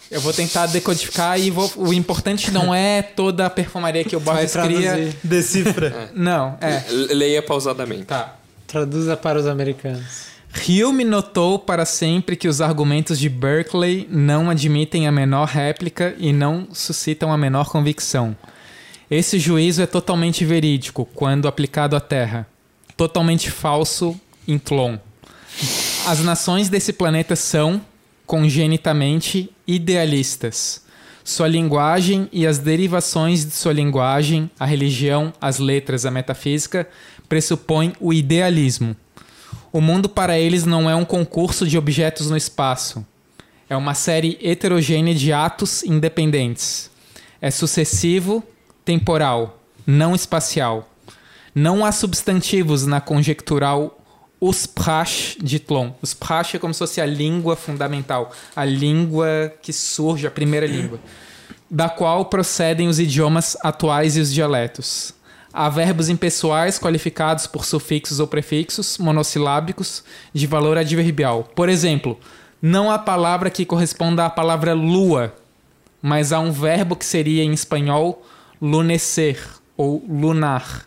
[0.09, 4.19] Eu vou tentar decodificar e vou- o importante não é toda a perfumaria que o
[4.19, 4.91] Borges cria.
[4.91, 5.15] traduzir.
[5.23, 6.11] Decifra.
[6.13, 6.83] Não, é.
[7.13, 8.05] Leia pausadamente.
[8.05, 8.35] Tá.
[8.65, 10.27] Traduza para os americanos.
[10.67, 16.31] Hume notou para sempre que os argumentos de Berkeley não admitem a menor réplica e
[16.33, 18.35] não suscitam a menor convicção.
[19.11, 22.47] Esse juízo é totalmente verídico quando aplicado à Terra,
[22.97, 24.97] totalmente falso em Tlon.
[26.05, 27.79] As nações desse planeta são,
[28.25, 30.83] congenitamente, idealistas.
[31.23, 36.87] Sua linguagem e as derivações de sua linguagem, a religião, as letras, a metafísica,
[37.29, 38.95] pressupõem o idealismo.
[39.71, 43.05] O mundo para eles não é um concurso de objetos no espaço.
[43.69, 46.89] É uma série heterogênea de atos independentes.
[47.41, 48.41] É sucessivo,
[48.85, 50.89] temporal, não espacial.
[51.59, 53.99] Não há substantivos na conjectural
[54.39, 55.89] Usprash de Tlon.
[56.03, 60.99] Usprash é como se fosse a língua fundamental, a língua que surge, a primeira língua,
[61.67, 65.15] da qual procedem os idiomas atuais e os dialetos.
[65.51, 71.43] Há verbos impessoais qualificados por sufixos ou prefixos monossilábicos de valor adverbial.
[71.55, 72.19] Por exemplo,
[72.61, 75.33] não há palavra que corresponda à palavra lua,
[76.03, 78.23] mas há um verbo que seria em espanhol
[78.61, 79.39] lunecer
[79.75, 80.86] ou lunar.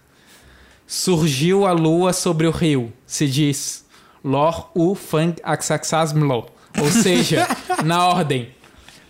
[0.92, 3.84] Surgiu a lua sobre o rio, se diz
[4.24, 6.46] lor u fang axaxasmlo,
[6.80, 7.46] ou seja,
[7.84, 8.50] na ordem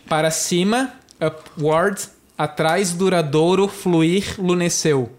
[0.07, 5.11] para cima, upward, atrás, duradouro, fluir, luneceu.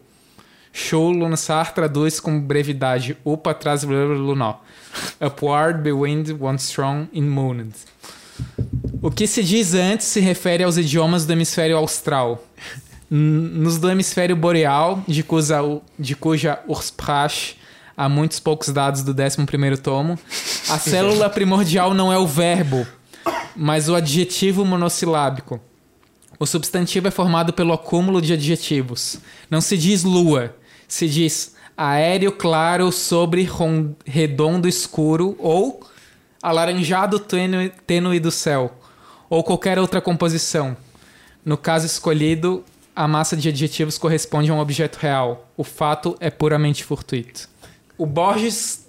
[0.72, 3.18] Show lunar traduz com brevidade.
[3.26, 4.60] Up atrás, lunó.
[5.20, 7.74] Upward, bewind, one strong, in mooned.
[9.02, 12.40] O que se diz antes se refere aos idiomas do hemisfério austral.
[13.14, 15.60] Nos do hemisfério boreal, de cuja,
[16.00, 17.58] de cuja Ursprach
[17.98, 20.18] há muitos poucos dados do 11º tomo,
[20.70, 22.88] a célula primordial não é o verbo,
[23.54, 25.60] mas o adjetivo monossilábico.
[26.40, 29.18] O substantivo é formado pelo acúmulo de adjetivos.
[29.50, 30.56] Não se diz lua,
[30.88, 33.46] se diz aéreo claro sobre
[34.06, 35.82] redondo escuro ou
[36.42, 38.74] alaranjado tênue, tênue do céu,
[39.30, 40.78] ou qualquer outra composição.
[41.44, 42.64] No caso escolhido,
[42.96, 45.50] a massa de adjetivos corresponde a um objeto real.
[45.56, 47.50] O fato é puramente fortuito.
[47.98, 48.86] O Borges,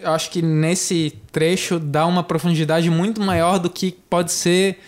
[0.00, 4.78] eu acho que nesse trecho dá uma profundidade muito maior do que pode ser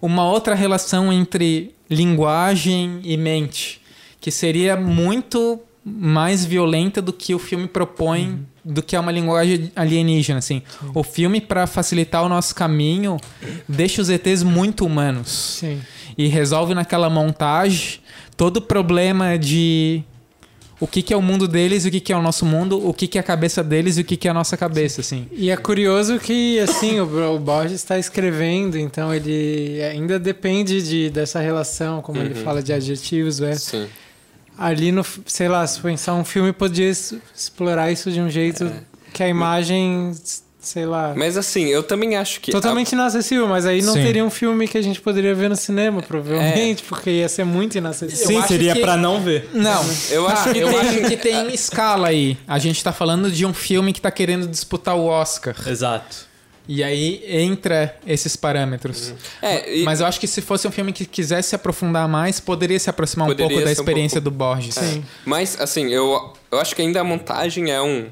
[0.00, 3.80] uma outra relação entre linguagem e mente,
[4.20, 9.70] que seria muito mais violenta do que o filme propõe, do que é uma linguagem
[9.76, 10.62] alienígena, assim.
[10.94, 13.18] O filme para facilitar o nosso caminho
[13.68, 15.80] deixa os ETs muito humanos Sim.
[16.16, 18.00] E resolve naquela montagem
[18.36, 20.02] todo o problema de
[20.80, 22.86] o que, que é o mundo deles e o que, que é o nosso mundo,
[22.86, 25.00] o que, que é a cabeça deles e o que, que é a nossa cabeça,
[25.00, 25.28] assim.
[25.32, 31.10] E é curioso que, assim, o, o Borges está escrevendo, então ele ainda depende de,
[31.10, 33.54] dessa relação, como ele fala de adjetivos, é.
[33.54, 33.86] Sim.
[34.58, 38.70] Ali no, sei lá, se pensar um filme, podia explorar isso de um jeito
[39.12, 40.12] que a imagem,
[40.64, 42.50] sei lá, Mas assim, eu também acho que.
[42.50, 44.02] totalmente inacessível, mas aí não Sim.
[44.02, 47.76] teria um filme que a gente poderia ver no cinema, provavelmente, porque ia ser muito
[47.78, 48.26] inacessível.
[48.26, 49.48] Sim, seria que- pra não ver.
[49.52, 52.36] Não, Eu acho que eu tem- acho que tem escala aí.
[52.48, 55.54] A gente tá falando de um filme que tá querendo disputar o Oscar.
[55.66, 56.32] Exato.
[56.66, 59.12] E aí entra esses parâmetros.
[59.42, 62.40] É, e- Mas eu acho que se fosse um filme que quisesse se aprofundar mais,
[62.40, 64.76] poderia se aproximar um Poderia pouco da ser um experiência pouco- do Borges.
[64.78, 65.02] É.
[65.26, 68.06] Mas, assim, eu, eu acho que ainda a montagem é um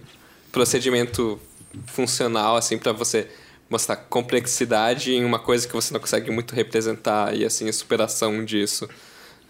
[0.53, 1.41] procedimento
[1.87, 3.29] funcional, assim, para você
[3.71, 8.45] mostrar complexidade em uma coisa que você não consegue muito representar e, assim, a superação
[8.45, 8.89] disso.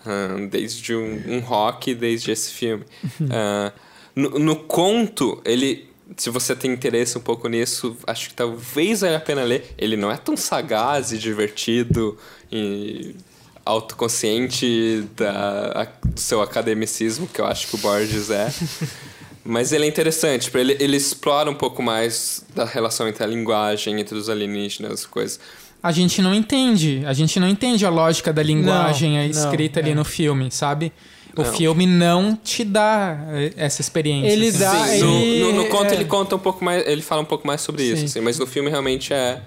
[0.05, 2.85] Ahn, desde um, um rock, desde esse filme.
[3.31, 3.73] Ah,
[4.15, 5.91] no, no conto, ele...
[6.19, 9.73] Se você tem interesse um pouco nisso, acho que talvez valha a pena ler.
[9.79, 12.19] Ele não é tão sagaz e divertido
[12.51, 13.17] e
[13.65, 18.53] autoconsciente da, a- do seu academicismo, que eu acho que o Borges é.
[19.45, 24.01] Mas ele é interessante, ele, ele explora um pouco mais da relação entre a linguagem,
[24.01, 25.41] entre os alienígenas, coisas.
[25.83, 27.03] A gente não entende.
[27.07, 29.95] A gente não entende a lógica da linguagem Não, escrita não, ali é.
[29.97, 30.93] no filme, sabe?
[31.37, 31.53] O Não.
[31.55, 34.31] filme não te dá eh, essa experiência.
[34.31, 34.59] Ele assim.
[34.59, 35.95] dá- Sim, no, ele- no- no conto é.
[35.95, 38.05] ele conta um pouco mais, ele fala um pouco mais sobre isso, Sim.
[38.05, 39.41] assim, mas no filme realmente é,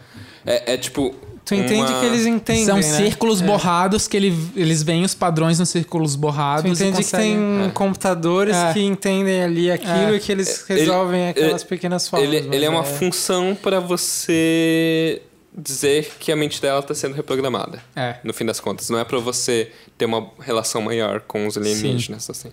[0.45, 1.15] é, é tipo.
[1.45, 2.81] Tu entende uma- que eles entendem, São né?
[2.81, 3.45] círculos É.
[3.45, 6.65] borrados que ele, eles veem os padrões nos círculos Tu borrados.
[6.81, 7.71] e entende que tem conseguem- É.
[7.71, 8.73] computadores É.
[8.73, 10.15] que entendem ali aquilo É.
[10.15, 12.27] e que eles Ele- resolvem aquelas ele- pequenas formas.
[12.27, 15.21] Ele, ele é uma função pra você
[15.58, 17.81] dizer que a mente dela tá sendo reprogramada.
[17.95, 18.15] É.
[18.23, 22.29] No fim das contas, não é pra você ter uma relação maior com os alienígenas,
[22.29, 22.49] assim.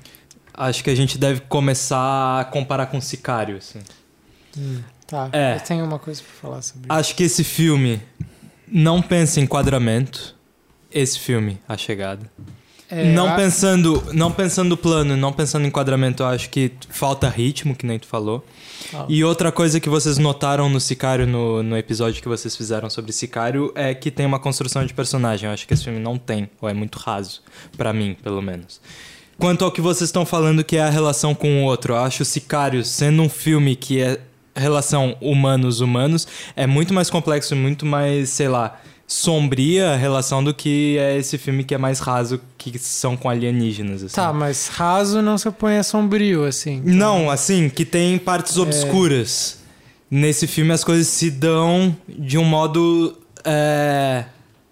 [0.55, 3.81] Acho que a gente deve começar a comparar com Sicário, assim.
[5.07, 5.57] Tá, É.
[5.57, 6.93] eu tenho uma coisa pra falar sobre isso.
[6.93, 8.01] Acho que esse filme
[8.73, 10.35] não pensa em enquadramento.
[10.91, 12.31] Esse filme, A Chegada.
[12.91, 17.27] É, não a- pensando, não pensando plano, não pensando em enquadramento, eu acho que falta
[17.29, 18.45] ritmo, que nem tu falou.
[19.09, 23.11] E outra coisa que vocês notaram no Sicário, no, no episódio que vocês fizeram sobre
[23.11, 25.47] Sicário, é que tem uma construção de personagem.
[25.49, 27.41] Eu acho que esse filme não tem, ou é muito raso,
[27.75, 28.83] pra mim, pelo menos.
[29.39, 32.23] Quanto ao que vocês estão falando que é a relação com o outro, eu acho
[32.27, 34.21] Sicário, sendo um filme que é
[34.61, 40.97] relação humanos-humanos, é muito mais complexo, muito mais, sei lá, sombria a relação do que
[40.99, 44.03] é esse filme que é mais raso, que são com alienígenas.
[44.05, 44.15] Assim.
[44.15, 46.81] Tá, mas raso não se opõe a sombrio, assim.
[46.85, 49.59] Não, assim, que tem partes obscuras.
[50.11, 53.17] Nesse filme as coisas se dão de um modo.
[53.45, 54.25] é,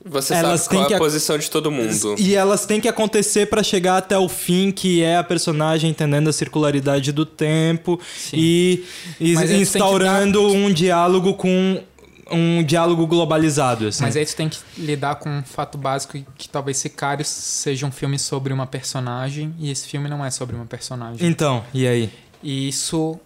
[0.04, 2.14] Você Elas sabe qual têm é a que- posição de todo mundo.
[2.18, 6.28] E elas têm que acontecer pra chegar até o fim, que é a personagem entendendo
[6.28, 8.00] a circularidade do tempo
[8.32, 8.84] e,
[9.20, 11.82] e que instaurando um diálogo com
[12.30, 13.88] um diálogo globalizado.
[13.88, 14.02] Assim.
[14.04, 17.90] Mas aí tu tem que lidar com um fato básico que talvez Sicário seja um
[17.90, 21.28] filme sobre uma personagem e esse filme não é sobre uma personagem.
[21.28, 22.10] Então, e aí?
[22.42, 23.18] E isso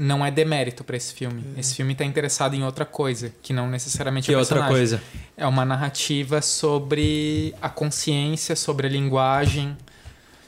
[0.00, 1.44] não é demérito pra esse filme.
[1.58, 4.98] Esse filme tá interessado em outra coisa, que não necessariamente Que é outra personagem.
[4.98, 5.02] coisa?
[5.36, 9.76] É uma narrativa sobre a consciência, sobre a linguagem,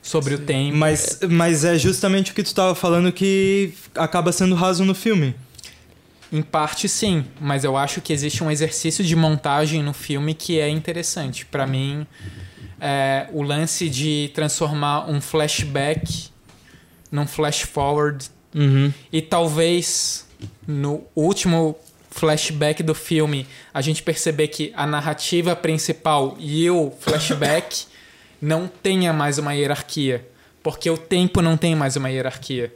[0.01, 0.77] sobre o tempo.
[0.77, 5.35] Mas, mas é justamente o que tu tava falando que acaba sendo raso no filme.
[6.33, 10.59] Em parte, sim, mas eu acho que existe um exercício de montagem no filme que
[10.59, 11.45] é interessante.
[11.45, 12.07] Pra mim,
[12.81, 16.31] é, o lance de transformar um flashback
[17.11, 18.93] num flash forward Uhum.
[19.13, 20.27] e talvez
[20.67, 21.77] no último
[22.11, 27.87] flashback do filme a gente perceber que a narrativa principal e o flashback
[28.41, 30.27] não tenha mais uma hierarquia,
[30.63, 32.75] porque o tempo não tem mais uma hierarquia.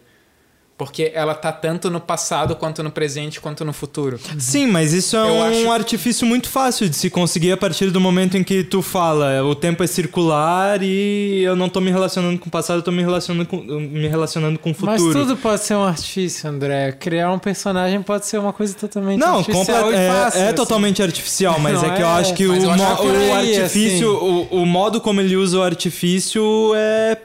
[0.79, 4.21] Porque ela tá tanto no passado quanto no presente quanto no futuro.
[4.39, 7.91] Sim, mas isso é Eu um acho- artifício muito fácil de se conseguir a partir
[7.91, 11.91] do momento em que tu fala o tempo é circular e eu não tô me
[11.91, 15.19] relacionando com o passado, eu tô me relacionando com, me relacionando com o Mas futuro.
[15.21, 16.93] tudo pode ser um artifício, André.
[16.93, 20.41] Criar um personagem pode ser uma coisa totalmente Não, artificial complet- e é, fácil.
[20.41, 20.55] é assim.
[20.57, 23.07] totalmente artificial, mas Não é que eu é, acho que mas o, eu acho que
[23.07, 27.17] é o artifício, o, o modo como ele usa o artifício é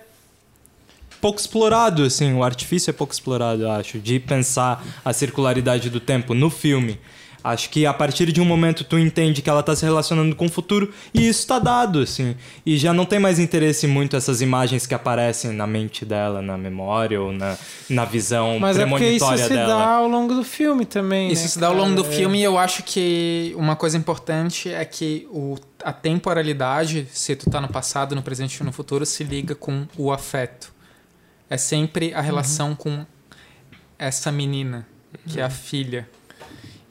[1.22, 6.00] pouco explorado, assim, o artifício é pouco explorado, eu acho, de pensar a circularidade do
[6.00, 7.00] tempo no filme.
[7.44, 10.46] Acho que a partir de um momento tu entende que ela tá se relacionando com
[10.46, 12.36] o futuro e isso tá dado, assim.
[12.64, 16.56] E já não tem mais interesse muito essas imagens que aparecem na mente dela, na
[16.56, 17.58] memória ou na,
[17.90, 19.80] na visão Mas é porque isso premonitória se dela.
[19.80, 21.32] dá ao longo do filme também.
[21.32, 24.70] Isso né, se dá ao longo do filme e eu acho que uma coisa importante
[24.70, 29.04] é que o, a temporalidade, se tu tá no passado, no presente ou no futuro,
[29.04, 30.72] se liga com o afeto.
[31.52, 33.06] É sempre a relação com
[34.00, 34.88] essa menina,
[35.28, 36.10] que é a filha.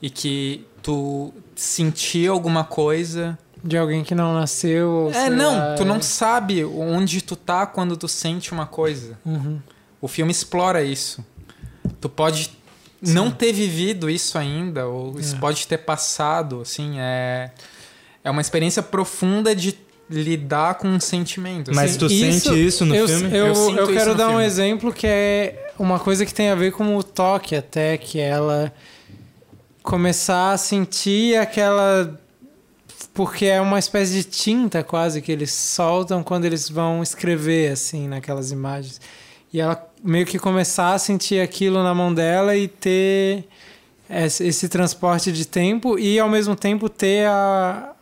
[0.02, 3.38] E que tu sentir alguma coisa.
[3.64, 4.90] De alguém que não nasceu.
[4.90, 5.86] ou É, não, lá, tu é.
[5.86, 9.18] não sabe onde tu tá quando tu sente uma coisa.
[9.24, 9.58] Uhum.
[9.98, 11.24] O filme explora isso.
[11.98, 12.50] Tu pode
[13.00, 15.38] não ter vivido isso ainda, ou isso É.
[15.38, 17.50] pode ter passado, assim, é...
[18.22, 19.72] É uma experiência profunda de
[20.10, 21.72] lidar com um sentimento.
[21.74, 21.98] Mas assim.
[21.98, 23.28] tu sente isso no eu, filme?
[23.28, 24.44] Eu, Eu eu isso quero dar um filme.
[24.44, 28.72] exemplo que é uma coisa que tem a ver com o toque, até que ela
[29.82, 32.18] começar a sentir aquela.
[33.14, 38.08] Porque é uma espécie de tinta quase que eles soltam quando eles vão escrever, assim,
[38.08, 39.00] naquelas imagens.
[39.52, 43.44] E ela meio que começar a sentir aquilo na mão dela e ter
[44.08, 47.92] esse, esse transporte de tempo e ao mesmo tempo ter a,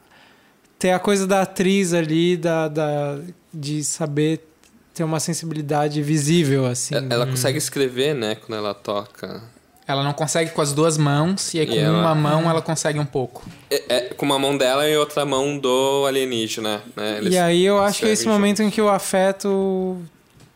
[0.78, 3.18] ter a coisa da atriz ali, da, da,
[3.52, 4.46] de saber
[4.94, 6.94] ter uma sensibilidade visível, assim.
[6.94, 9.42] É, Ela consegue escrever, né, quando ela toca.
[9.86, 12.60] Ela não consegue com as duas mãos, e aí com E ela- uma mão ela
[12.60, 13.42] consegue um pouco.
[13.70, 17.18] É, é com uma mão dela e outra mão do alienígena, né?
[17.18, 19.96] Eles E aí eu acho que é esse escrevem momento em que o afeto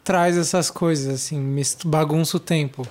[0.04, 2.86] traz essas coisas, assim, misto- bagunça o tempo.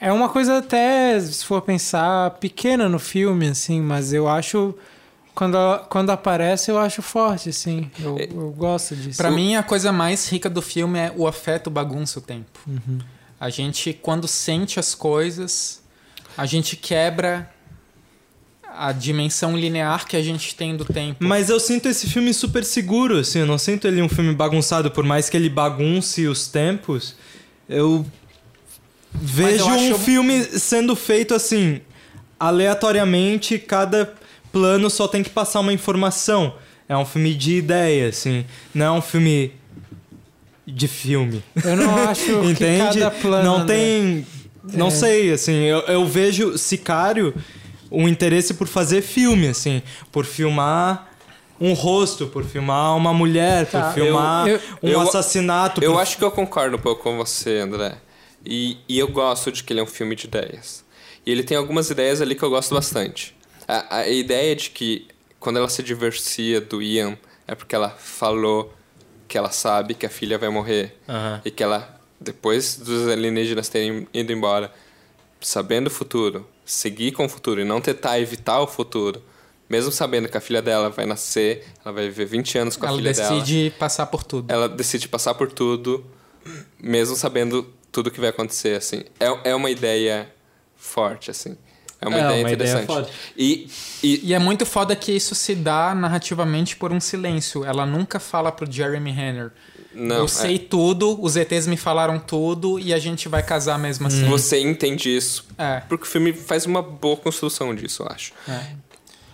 [0.00, 4.74] É uma coisa até, se for pensar, pequena no filme, assim, mas eu acho
[5.34, 5.56] quando,
[5.88, 7.90] quando aparece, eu acho forte, assim.
[7.98, 8.24] Eu, É.
[8.24, 9.16] eu gosto disso.
[9.16, 12.58] Pra mim, a coisa mais rica do filme é o afeto bagunça o tempo.
[12.66, 12.98] Uhum.
[13.38, 15.82] A gente, quando sente as coisas,
[16.36, 17.50] a gente quebra
[18.72, 21.16] a dimensão linear que a gente tem do tempo.
[21.24, 24.90] Mas eu sinto esse filme super seguro, assim, eu não sinto ele um filme bagunçado,
[24.90, 27.16] por mais que ele bagunce os tempos,
[27.68, 28.06] eu
[29.12, 31.80] vejo um acho- filme sendo feito assim,
[32.38, 34.14] aleatoriamente, cada
[34.52, 36.54] plano só tem que passar uma informação.
[36.88, 38.44] É um filme de ideia, assim,
[38.74, 39.52] não é um filme
[40.66, 41.42] de filme.
[41.64, 42.98] Eu não acho que Entende?
[43.00, 43.44] cada plano...
[43.44, 44.26] não André, tem.
[44.74, 44.90] Não É.
[44.90, 47.34] sei, assim, eu, eu vejo Sicário
[47.90, 49.82] um interesse por fazer filme, assim,
[50.12, 51.08] por filmar
[51.60, 55.82] um rosto, por filmar uma mulher, Tá, por filmar eu- um eu- assassinato.
[55.82, 57.96] Eu por- acho que eu concordo um pouco com você, André.
[58.44, 60.84] E, e eu gosto de que ele é um filme de ideias.
[61.26, 63.34] E ele tem algumas ideias ali que eu gosto bastante.
[63.70, 65.06] A, a ideia de que
[65.38, 67.16] quando ela se divorcia do Ian
[67.46, 68.74] é porque ela falou
[69.28, 70.96] que ela sabe que a filha vai morrer.
[71.08, 71.40] Aham.
[71.44, 74.72] E que ela, depois dos alienígenas terem ido embora,
[75.40, 79.22] sabendo o futuro, seguir com o futuro e não tentar evitar o futuro,
[79.68, 82.88] mesmo sabendo que a filha dela vai nascer, ela vai viver 20 anos com a
[82.88, 84.52] Ela filha dela decide passar por tudo.
[84.52, 86.04] ela decide passar por tudo,
[86.78, 89.04] mesmo sabendo tudo que vai acontecer, assim.
[89.20, 90.28] É, é uma ideia
[90.76, 91.56] forte, assim.
[92.02, 92.86] É uma É, ideia uma ideia interessante.
[92.86, 93.12] forte.
[93.36, 93.68] e,
[94.02, 97.64] e E é muito foda que isso se dá narrativamente por um silêncio.
[97.64, 99.50] Ela nunca fala pro Jeremy Renner.
[99.94, 103.78] não, eu é- sei tudo, os ETs me falaram tudo e a gente vai casar
[103.78, 104.24] mesmo assim.
[104.28, 105.46] você entende isso.
[105.58, 105.80] É.
[105.88, 108.32] Porque o filme faz uma boa construção disso, eu acho.
[108.48, 108.66] é.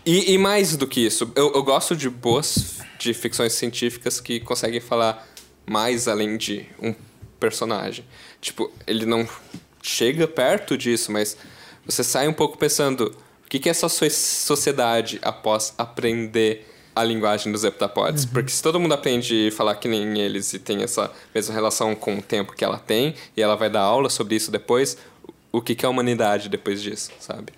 [0.08, 4.38] E, e mais do que isso, eu, eu gosto de boas de ficções científicas que
[4.38, 5.26] conseguem falar
[5.68, 6.94] mais além de um
[7.40, 8.04] personagem.
[8.40, 9.28] Tipo, ele não
[9.82, 11.36] chega perto disso, mas
[11.86, 13.14] você sai um pouco pensando
[13.44, 18.24] o que, que é essa so- sociedade após aprender a linguagem dos heptapods.
[18.24, 21.94] Porque se todo mundo aprende a falar que nem eles e tem essa mesma relação
[21.94, 24.96] com o tempo que ela tem, e ela vai dar aula sobre isso depois,
[25.52, 27.52] o que, que é a humanidade depois disso, sabe?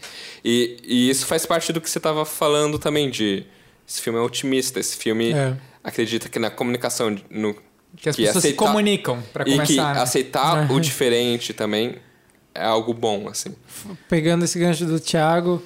[0.45, 3.45] E, e isso faz parte do que você estava falando também, de
[3.89, 5.57] esse filme é otimista, esse filme É.
[5.85, 7.55] acredita que na comunicação, no,
[7.97, 9.95] Que as pessoas se comunicam, pra e que começar.
[9.95, 10.01] né?
[10.03, 11.95] aceitar o diferente também
[12.59, 13.55] é algo bom, assim.
[14.09, 15.63] pegando esse gancho do Thiago,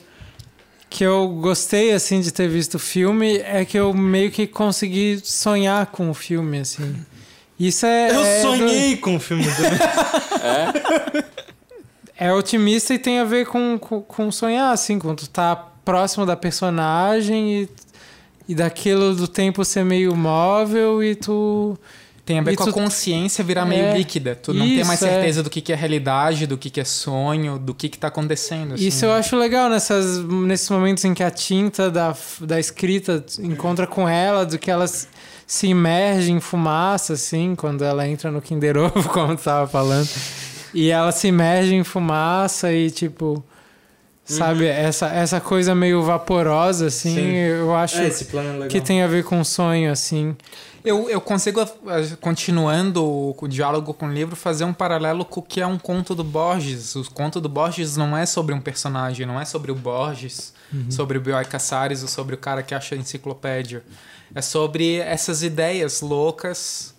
[0.91, 5.21] que eu gostei assim de ter visto o filme é que eu meio que consegui
[5.25, 6.95] sonhar com o filme assim.
[7.59, 11.23] Isso é Eu é sonhei com o filme também.
[12.19, 16.27] é otimista e tem a ver com, com, com sonhar assim, quando tu tá próximo
[16.27, 17.69] da personagem e,
[18.49, 21.79] e daquilo do tempo ser meio móvel e tu
[22.25, 24.37] Tem a ver E com tu- a consciência virar meio É, líquida.
[24.37, 25.09] Tu não tem isso, mais é.
[25.11, 28.07] certeza do que, que é realidade, do que, que é sonho, do que, que tá
[28.09, 28.75] acontecendo.
[28.75, 28.87] assim.
[28.87, 33.89] Isso eu acho legal nessas, nesses momentos em que a tinta da, da escrita encontra
[33.89, 35.09] com ela, do que ela s-
[35.49, 40.09] se imerge em fumaça, assim, quando ela entra no Kinder Ovo, como tu tava falando.
[40.73, 43.43] E ela se imerge em fumaça e, tipo,
[44.25, 47.35] sabe, essa, essa coisa meio vaporosa, assim, Sim.
[47.35, 48.69] eu acho É, esse plano é legal.
[48.69, 50.37] que tem a ver com sonho, assim.
[50.85, 55.43] Eu, eu consigo, eh, continuando o, diálogo com o livro, fazer um paralelo com o
[55.43, 56.97] que é um conto do Borges.
[56.97, 60.53] O conto do Borges não é sobre um personagem, não é sobre o Borges,
[60.91, 63.85] sobre o Bioy Casares ou sobre o cara que acha a enciclopédia.
[64.35, 66.92] É sobre essas ideias loucas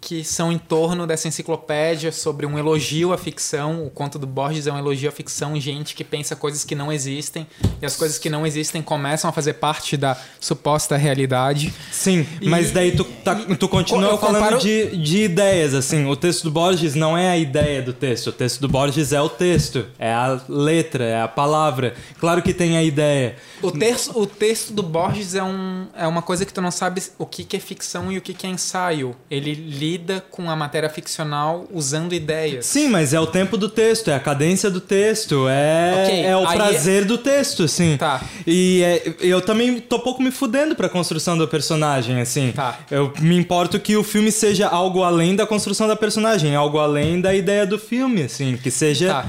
[0.00, 3.84] que são em torno dessa enciclopédia, sobre um elogio à ficção.
[3.84, 6.92] O conto do Borges é um elogio à ficção, gente que pensa coisas que não
[6.92, 7.46] existem,
[7.82, 11.72] e as coisas que não existem começam a fazer parte da suposta realidade.
[11.90, 16.06] Sim, mas daí tu, tá- tu continua Eu falando comparo- de, de ideias, assim.
[16.06, 18.28] O texto do Borges não é a ideia do texto.
[18.28, 19.86] O texto do Borges é o texto.
[19.98, 21.94] É a letra, é a palavra.
[22.20, 23.36] Claro que tem a ideia.
[23.62, 27.02] O texto, o texto do Borges é, um, é uma coisa que tu não sabe
[27.18, 29.16] o que, que é ficção e o que, que é ensaio.
[29.30, 29.54] Ele
[29.86, 32.66] lida com a matéria ficcional usando ideias.
[32.66, 36.36] Sim, mas é o tempo do texto, é a cadência do texto, é, Ok, é
[36.36, 37.96] o aí- prazer do texto, assim.
[37.96, 38.20] Tá.
[38.46, 42.52] E é- eu também tô pouco me fudendo pra construção do personagem, assim.
[42.52, 42.78] Tá.
[42.90, 47.20] Eu me importo que o filme seja algo além da construção da personagem, algo além
[47.20, 48.56] da ideia do filme, assim.
[48.56, 49.26] Que seja Tá.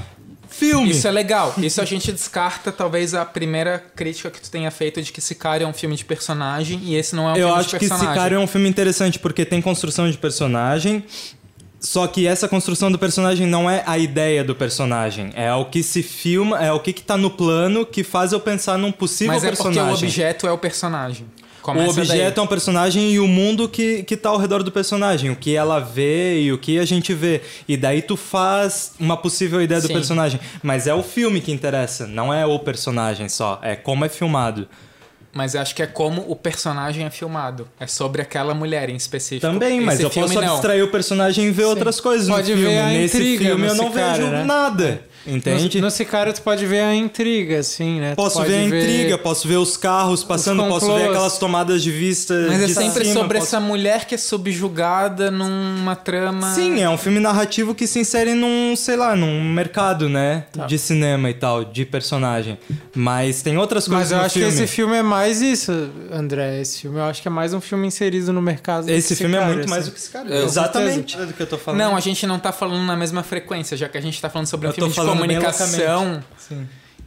[0.58, 0.92] Filme.
[0.92, 1.54] Isso é legal.
[1.58, 5.66] Isso a gente descarta, talvez, a primeira crítica que tu tenha feito de que Sicário
[5.66, 7.80] é um filme de personagem e esse não é um Eu filme acho de que
[7.80, 8.10] personagem.
[8.10, 11.04] Sicário é um filme interessante porque tem construção de personagem.
[11.80, 15.32] Só que essa construção do personagem não é a ideia do personagem.
[15.36, 18.40] É o que se filma, é o que, que tá no plano que faz eu
[18.40, 19.84] pensar num possível Mas é personagem.
[19.84, 21.28] porque o objeto é o personagem.
[21.72, 22.42] O Começa objeto daí.
[22.42, 25.30] é um personagem e o mundo que, que tá ao redor do personagem.
[25.32, 27.42] O que ela vê e o que a gente vê.
[27.68, 29.94] E daí tu faz uma possível ideia do Sim.
[29.94, 30.40] personagem.
[30.64, 33.60] Mas é o filme que interessa, não é o personagem só.
[33.62, 34.68] É como é filmado.
[35.34, 37.68] Mas eu acho que é como o personagem é filmado.
[37.80, 39.42] É sobre aquela mulher em específico.
[39.46, 42.74] Também, mas Esse eu posso abstrair o personagem e ver outras coisas Pode no filme.
[42.74, 44.44] ver a Nesse intriga filme eu não Sicário, vejo né?
[44.44, 45.02] nada.
[45.28, 45.78] Entende?
[45.80, 48.16] No, no Sicário tu pode ver a intriga, assim, né?
[48.16, 51.92] Posso pode ver a intriga, posso ver os carros passando, posso ver aquelas tomadas de
[51.92, 56.54] vista Mas é de sempre cima, sobre posso- essa mulher que é subjugada numa trama.
[56.54, 60.46] Sim, é um filme narrativo que se insere num, sei lá, num mercado, né?
[60.52, 60.66] Tá.
[60.66, 62.58] De cinema e tal, de personagem.
[62.96, 64.48] Mas tem outras coisas Mas eu no acho filme.
[64.50, 65.72] que esse filme é mais isso,
[66.12, 66.62] André.
[66.62, 68.86] Esse filme eu acho que é mais um filme inserido no mercado.
[68.86, 69.92] do Esse filme é Sicário, muito mais assim.
[69.92, 70.34] do que esse cara.
[70.36, 71.80] É, Exatamente do que eu tô falando.
[71.82, 74.48] Não, a gente não tá falando na mesma frequência, já que a gente tá falando
[74.48, 76.24] sobre um Eu tô filme de comunicação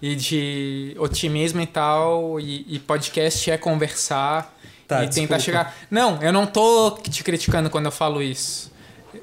[0.03, 4.57] e de otimismo e tal, e, e podcast é conversar
[4.89, 5.39] Tá, e tentar desculpa.
[5.39, 5.77] chegar.
[5.89, 8.73] Não, eu não tô te criticando quando eu falo isso.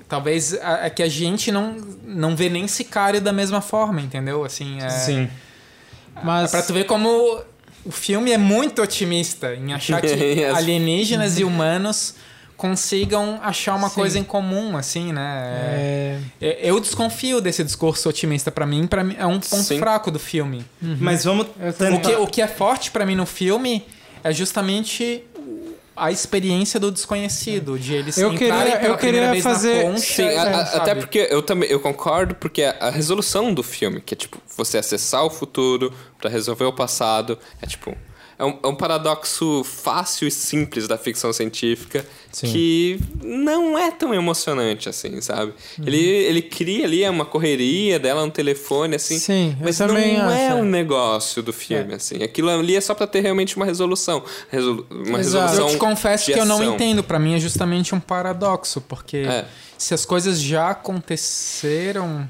[0.08, 1.76] Talvez é que a gente não,
[2.06, 4.46] não vê nem Sicário da mesma forma, entendeu?
[4.46, 5.30] Assim, é, Sim.
[6.24, 7.42] Mas É pra tu ver como
[7.86, 12.16] o filme é muito otimista em achar que alienígenas e humanos
[12.58, 13.96] consigam achar uma Sim.
[13.96, 15.44] coisa em comum, assim, né?
[15.46, 19.78] é, É, Eu desconfio desse discurso otimista pra mim, para mim é um ponto Sim.
[19.80, 20.66] fraco do filme.
[20.82, 21.48] Mas vamos
[21.78, 21.94] tentar...
[21.94, 23.86] O que, o que é forte pra mim no filme
[24.24, 25.24] é justamente
[25.96, 29.84] a experiência do desconhecido, de eles Eu entrarem queria- pela eu primeira queria vez fazer-
[29.86, 33.52] na concha, Sim, a- a- até porque eu também eu concordo, porque a, a resolução
[33.52, 37.96] do filme, que é tipo você acessar o futuro pra resolver o passado, é tipo.
[38.40, 42.52] É um, é um paradoxo fácil e simples da ficção científica Sim.
[42.52, 45.54] que não é tão emocionante assim, sabe?
[45.80, 45.88] Uhum.
[45.88, 49.18] Ele, ele cria ali uma correria dela no telefone, assim.
[49.18, 50.62] Sim, mas também não é acho, é.
[50.62, 52.22] o negócio do filme, assim.
[52.22, 54.24] Aquilo ali é só pra ter realmente uma resolução.
[54.52, 55.48] Resolu uma Exato.
[55.48, 55.68] resolução.
[55.68, 57.04] Eu te confesso que eu não entendo.
[57.04, 59.46] Pra mim é justamente um paradoxo, porque É.
[59.80, 62.30] se as coisas já aconteceram,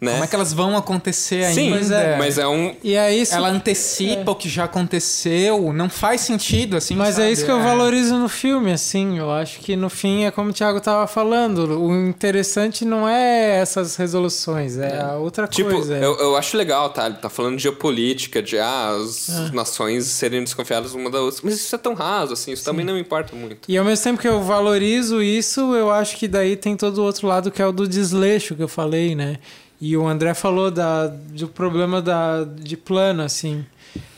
[0.00, 0.12] Né?
[0.12, 2.16] como é que elas vão acontecer Sim, ainda?
[2.18, 3.34] mas é um, E é isso.
[3.34, 7.26] Ela antecipa o que já aconteceu, não faz sentido, assim, Mas sabe?
[7.28, 9.18] é isso que eu valorizo no filme, assim.
[9.18, 11.78] Eu acho que no fim é como o Thiago tava falando.
[11.80, 15.96] O interessante não é essas resoluções, é, a outra Tipo, coisa.
[15.98, 17.06] eu, eu acho legal, tá?
[17.06, 21.40] Ele tá falando de geopolítica, de ah, as nações serem desconfiadas uma da outra.
[21.44, 23.58] Mas isso é tão raso, assim, isso também não me importa muito.
[23.68, 27.04] E ao mesmo tempo que eu valorizo isso, eu acho que daí tem todo o
[27.04, 29.38] outro lado que é o do desleixo que eu falei, né?
[29.80, 33.64] E o André falou da, do problema da, de plano, assim.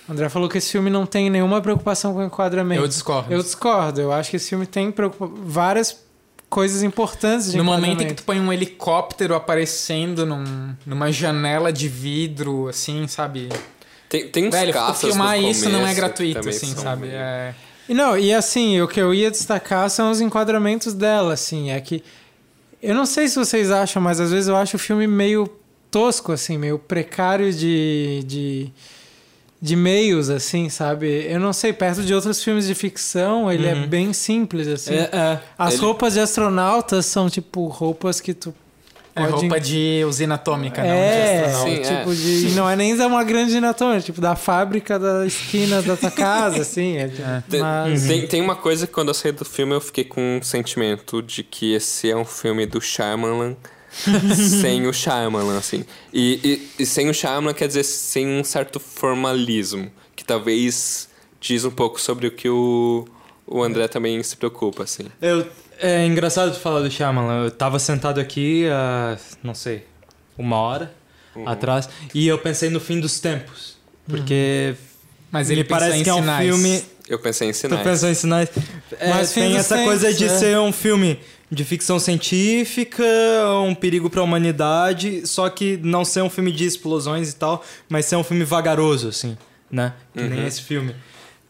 [0.09, 2.83] O André falou que esse filme não tem nenhuma preocupação com o enquadramento.
[2.83, 3.33] Eu discordo.
[3.33, 4.01] Eu discordo.
[4.01, 4.93] Eu acho que esse filme tem
[5.45, 5.97] várias
[6.51, 11.73] coisas importantes de No momento em que tu põe um helicóptero aparecendo num- numa janela
[11.73, 13.49] de vidro, assim, sabe?
[14.09, 17.03] Tem, tem uns Velho, caças filmar no isso não é gratuito, assim, sabe?
[17.03, 17.55] meio- É...
[17.89, 21.81] E não, e assim, o que eu ia destacar são os enquadramentos dela, assim, é
[21.81, 22.03] que
[22.83, 25.49] eu não sei se vocês acham, mas às vezes eu acho o filme meio
[25.91, 28.73] tosco, assim, meio precário de, de,
[29.61, 31.07] de meios, assim, sabe?
[31.29, 34.95] Eu não sei, perto de outros filmes de ficção, ele é bem simples, assim.
[34.95, 35.39] é.
[35.57, 38.55] As Ele- roupas de astronautas são, tipo, roupas que tu
[39.15, 39.33] É pode...
[39.33, 41.71] roupa de usina atômica, não de É, astronauta.
[41.71, 42.15] Sim, tipo é.
[42.15, 42.49] de...
[42.49, 46.63] E não é nem uma grande inatômica, tipo da fábrica da esquina da tua casa,
[46.63, 46.97] assim.
[46.97, 47.09] É,
[47.49, 48.07] Tem, mas...
[48.07, 51.21] tem, tem uma coisa que quando eu saí do filme eu fiquei com um sentimento
[51.23, 53.55] de que esse é um filme do Shyamalan
[54.61, 55.85] sem o Shyamalan, assim.
[56.13, 61.09] E, e, e sem o Shyamalan quer dizer sem um certo formalismo, que talvez
[61.39, 63.07] diz um pouco sobre o que o,
[63.47, 65.05] o André também se preocupa, assim.
[65.21, 65.47] Eu,
[65.83, 67.45] é engraçado tu falar do Shyamalan.
[67.45, 69.85] Eu tava sentado aqui há, não sei,
[70.39, 70.93] uma hora
[71.35, 71.49] Uhum.
[71.49, 73.77] atrás e eu pensei no fim dos tempos.
[74.07, 74.75] Porque
[75.31, 76.47] Mas me ele parece em que é um sinais.
[76.47, 76.85] filme...
[77.09, 77.83] Eu pensei em Tu sinais.
[77.83, 78.49] pensou em sinais?
[78.99, 80.29] É, Mas tem essa tempos, coisa de é.
[80.29, 81.19] ser um filme
[81.51, 83.03] de ficção científica,
[83.67, 88.07] um perigo pra humanidade, só que não ser um filme de explosões e tal, mas
[88.07, 89.37] ser um filme vagaroso, assim,
[89.71, 89.95] né?
[90.15, 90.95] Que nem esse filme.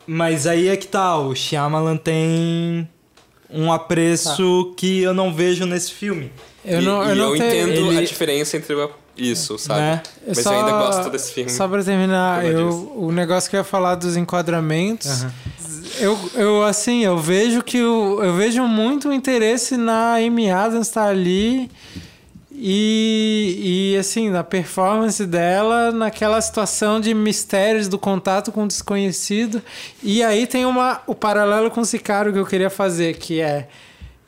[0.06, 2.88] Mas aí é que tá, o Shyamalan tem
[3.52, 6.32] um apreço que eu não vejo nesse filme.
[6.64, 8.74] Eu e, não, e eu não tenho- entendo a ele- diferença entre
[9.16, 9.80] isso, sabe?
[9.80, 10.02] Né?
[10.26, 11.50] Eu Mas eu ainda gosto desse filme.
[11.50, 15.26] Só pra terminar, eu eu, o negócio que eu ia falar dos enquadramentos,
[16.00, 21.06] eu, eu assim, eu vejo que o, eu vejo muito interesse na Amy Adams estar
[21.08, 21.70] ali
[22.64, 29.60] e, e assim, na performance dela, naquela situação de mistérios do contato com o desconhecido.
[30.00, 33.66] E aí tem uma, o paralelo com o Sicário que eu queria fazer, que é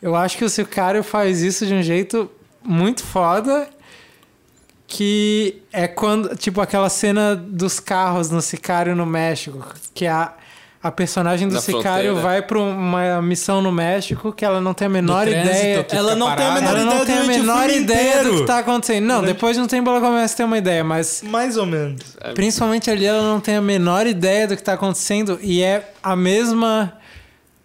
[0.03, 2.29] eu acho que o Sicário faz isso de um jeito
[2.65, 3.69] muito foda
[4.89, 9.65] que é quando, tipo, aquela cena dos carros no Sicário no México,
[9.95, 10.35] que a,
[10.85, 12.15] a personagem do Na Sicário fronteira.
[12.21, 15.87] vai pra uma missão no México que ela não tem a menor trânsito, ideia.
[15.91, 18.59] Ela não tem a menor Ela não ideia tem a menor ideia do que tá
[18.59, 19.05] acontecendo.
[19.07, 22.03] Não, depois no tempo ela começa a ter uma ideia, mas Mais ou menos.
[22.35, 26.15] principalmente ali ela não tem a menor ideia do que tá acontecendo e é a
[26.15, 26.93] mesma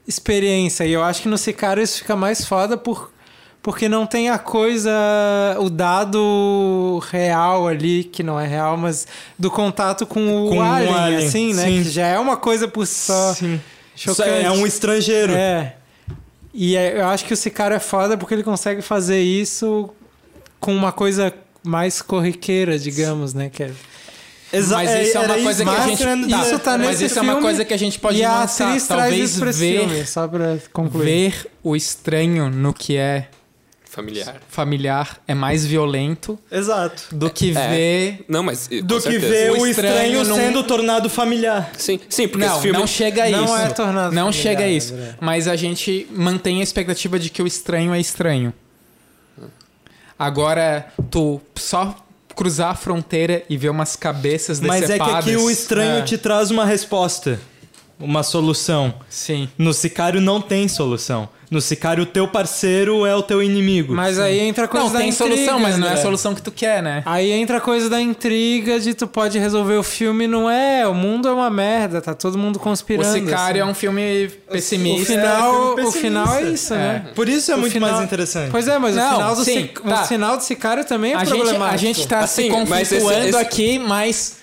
[0.07, 0.85] experiência.
[0.85, 3.11] E eu acho que no Sicário isso fica mais foda por,
[3.61, 4.89] porque não tem a coisa,
[5.59, 9.05] o dado real ali, que não é real, mas
[9.37, 11.65] do contato com o Com alien, alien, assim, né?
[11.65, 11.83] sim.
[11.83, 13.33] Que já é uma coisa por só.
[13.33, 13.59] Sim.
[13.95, 14.29] Chocante.
[14.45, 15.33] É um estrangeiro.
[15.33, 15.75] É.
[16.53, 19.89] E é- eu acho que o Sicário é foda porque ele consegue fazer isso
[20.59, 21.33] com uma coisa
[21.63, 23.49] mais corriqueira, digamos, né?
[23.49, 23.71] Que é...
[24.51, 26.01] Exa- Mas isso é era uma coisa que a gente.
[26.01, 28.39] isso tá mas nesse isso é uma filme, coisa que a gente pode e a
[28.39, 28.67] lançar.
[28.69, 31.03] atriz traz Talvez isso esse ver, filme, só pra concluir.
[31.05, 33.27] ver o estranho no que é
[33.99, 34.35] Familiar.
[34.47, 37.03] familiar é mais violento Exato.
[37.15, 37.67] do que É.
[37.69, 38.25] ver.
[38.27, 38.67] Não, mas.
[38.67, 39.27] Do que certeza.
[39.27, 41.71] ver O o estranho, estranho não- sendo tornado familiar.
[41.77, 42.77] Sim, sim, porque Não, esse filme.
[42.79, 43.55] não chega a Não isso.
[43.57, 44.93] é tornado não familiar, chega a isso.
[44.93, 45.15] André.
[45.19, 48.53] Mas a gente mantém a expectativa de que o estranho é estranho.
[50.17, 51.95] Agora, tu só
[52.35, 55.25] cruzar a fronteira e ver umas cabeças Mas é que decepadas.
[55.25, 56.01] aqui o estranho É.
[56.01, 57.39] te traz uma resposta.
[57.99, 58.93] Uma solução.
[59.09, 59.49] Sim.
[59.57, 61.27] No Sicário não tem solução.
[61.51, 63.91] No Sicário, o teu parceiro é o teu inimigo.
[63.91, 66.03] Mas aí entra a coisa Não, da tem intriga, solução, mas não é a André.
[66.03, 67.01] solução que tu quer, né?
[67.07, 70.87] Aí entra a coisa da intriga de tu pode resolver o filme, não é?
[70.87, 73.11] O mundo é uma merda, tá todo mundo O conspirando.
[73.11, 73.71] Sicário é assim.
[73.71, 75.11] um filme O pessimista.
[75.13, 75.99] final, É, o pessimista.
[76.01, 76.77] final é isso, É.
[76.77, 77.05] né?
[77.15, 78.51] Por isso é O muito final- mais interessante.
[78.51, 80.03] Pois é, mas Não, o, final do sim, Sic- tá.
[80.03, 81.73] o final do Sicário também é A gente, problemático.
[81.73, 84.37] a gente tá se Assim, esse- conflituando esse- aqui, mas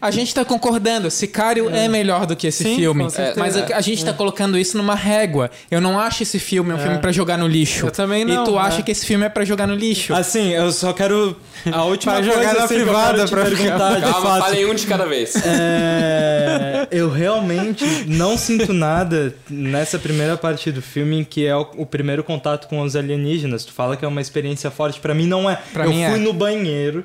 [0.00, 1.10] a gente tá concordando.
[1.10, 3.04] Sicário é, melhor do que esse Sim, filme.
[3.04, 3.40] com certeza.
[3.40, 5.50] mas a, a gente tá colocando isso numa régua.
[5.70, 7.86] Eu não acho esse filme um filme pra jogar no lixo.
[7.86, 10.14] Eu também não, E tu acha que esse filme é pra jogar no lixo.
[10.14, 11.36] Assim, eu só quero.
[11.70, 14.74] A última Pra coisa jogar na assim, privada, pra ficar- perguntar, de Calma, falem um
[14.74, 15.34] de cada vez.
[15.36, 21.66] É, eu realmente não sinto nada nessa primeira parte do filme em que é o,
[21.76, 23.64] o primeiro contato com os alienígenas.
[23.64, 25.58] Tu fala que é uma experiência forte, pra mim não é.
[25.72, 26.18] Pra eu mim fui é.
[26.18, 27.04] no banheiro,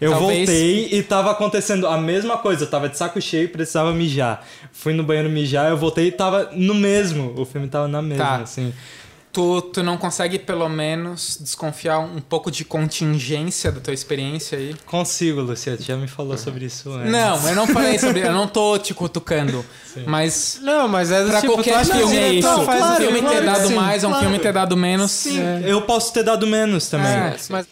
[0.00, 2.64] eu Talvez- voltei e tava acontecendo a mesma coisa.
[2.64, 4.44] Eu tava de saco cheio e precisava mijar.
[4.72, 7.32] Fui no banheiro mijar, eu voltei e tava no mesmo.
[7.36, 8.36] O filme tava na mesma, Tá.
[8.42, 8.72] assim.
[9.32, 14.76] Tu, tu não consegue, pelo menos, desconfiar um pouco de contingência da tua experiência aí?
[14.86, 17.10] Consigo, Lucia, tu já me falou sobre isso antes.
[17.10, 18.20] Não, eu não falei sobre.
[18.20, 19.64] Eu não tô te cutucando.
[20.06, 22.62] Mas Não, mas é do pra tipo, tu qualquer acha que o filme é isso.
[22.64, 23.74] faz um filme filme ter dado sim.
[23.74, 24.22] mais, um claro.
[24.24, 25.10] filme ter dado menos.
[25.10, 25.62] Sim, é.
[25.66, 27.10] eu posso ter dado menos também.
[27.10, 27.36] É.
[27.50, 27.66] Mas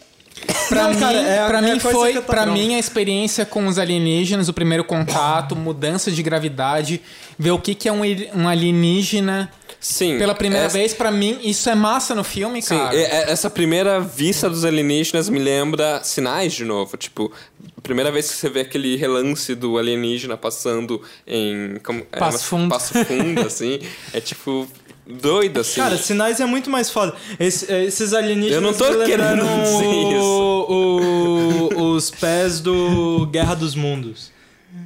[0.68, 2.52] Pra Não, mim, cara, é a- pra é mim foi, pronto.
[2.52, 7.00] mim a experiência com os alienígenas, o primeiro contato, mudança de gravidade,
[7.38, 8.00] ver o que que é um,
[8.34, 10.16] um alienígena Sim.
[10.18, 12.94] pela primeira essa- vez, pra mim isso é massa no filme, Sim, cara.
[12.94, 16.96] e- e- essa primeira vista dos alienígenas me lembra sinais de novo.
[16.96, 17.30] Tipo,
[17.76, 21.76] a primeira vez que você vê aquele relance do alienígena passando em.
[21.84, 22.68] Como, é, Passo mas- Fundo.
[22.70, 23.78] Passo fundo, assim.
[24.12, 24.66] É tipo.
[25.06, 25.80] Doido, assim.
[25.80, 27.14] Cara, sinais é muito mais foda.
[27.38, 28.54] Esse- esses alienígenas.
[28.54, 34.30] Eu não tô querendo dizer o- o- os pés do Guerra dos Mundos,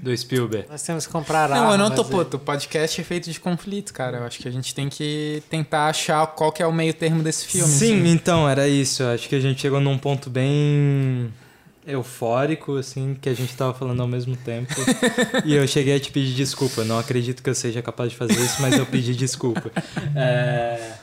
[0.03, 0.67] do Spielberg.
[0.71, 2.37] nós temos que comprar Não, eu não tô puto.
[2.39, 4.19] O podcast é feito de conflito, cara.
[4.19, 7.23] Eu acho que a gente tem que tentar achar qual que é o meio termo
[7.23, 7.69] desse filme.
[7.69, 8.09] Sim, assim.
[8.11, 9.03] então, era isso.
[9.03, 11.33] Eu Acho que a gente chegou num ponto bem
[11.87, 14.75] eufórico, assim, que a gente tava falando ao mesmo tempo.
[15.45, 16.85] e eu cheguei a te pedir desculpa.
[16.85, 19.71] Não acredito que eu seja capaz de fazer isso, mas eu pedi desculpa.
[20.15, 20.95] É...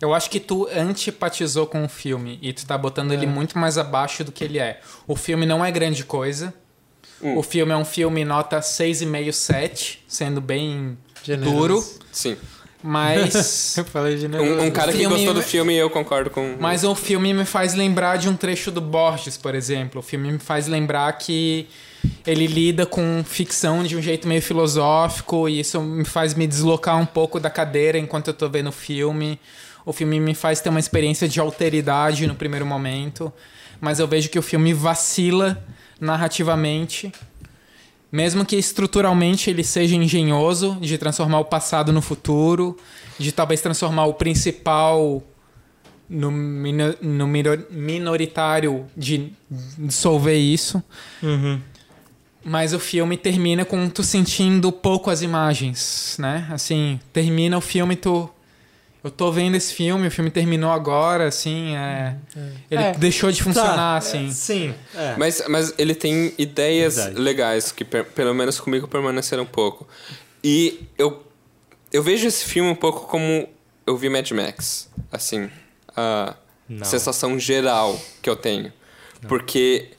[0.00, 3.78] Eu acho que tu antipatizou com o filme e tu tá botando ele muito mais
[3.78, 4.80] abaixo do que ele é.
[5.06, 6.52] O filme não é grande coisa.
[7.22, 7.38] Hum.
[7.38, 11.56] O filme é um filme nota 6,5, 7, sendo bem Generoso.
[11.56, 12.36] duro, Sim.
[12.86, 16.28] Mas Eu falei de Um, um cara que Filme- gostou do filme e eu concordo
[16.28, 16.56] com.
[16.60, 20.00] mas o filme me faz lembrar de um trecho do Borges, por exemplo.
[20.00, 21.66] O filme me faz lembrar que
[22.26, 26.98] ele lida com ficção de um jeito meio filosófico e isso me faz me deslocar
[27.00, 29.40] um pouco da cadeira enquanto eu tô vendo o filme.
[29.86, 33.32] O filme me faz ter uma experiência de alteridade no primeiro momento,
[33.80, 35.64] mas eu vejo que o filme vacila
[35.98, 37.10] narrativamente.
[38.14, 42.76] Mesmo que estruturalmente ele seja engenhoso de transformar o passado no futuro,
[43.18, 45.20] de talvez transformar o principal
[46.08, 49.32] no, no mino- minoritário de
[49.76, 50.80] dissolver isso.
[51.20, 51.60] Uhum.
[52.44, 56.46] Mas o filme termina com tu sentindo pouco as imagens, né?
[56.52, 58.30] Assim, termina o filme tu
[59.04, 62.16] eu tô vendo esse filme, o filme terminou agora, assim, é,
[62.70, 62.92] ele É.
[62.94, 64.26] deixou de funcionar, Tá, assim.
[64.28, 64.74] é, sim.
[64.94, 65.14] é.
[65.18, 67.20] Mas, mas ele tem ideias Verdade.
[67.20, 69.86] legais que, per- pelo menos comigo, permaneceram um pouco.
[70.42, 71.22] E eu,
[71.92, 73.48] eu vejo esse filme um pouco como
[73.86, 74.90] eu vi Mad Max.
[75.12, 75.50] Assim,
[75.96, 76.34] a
[76.68, 76.84] Não.
[76.84, 78.72] sensação geral que eu tenho.
[79.28, 79.90] Porque,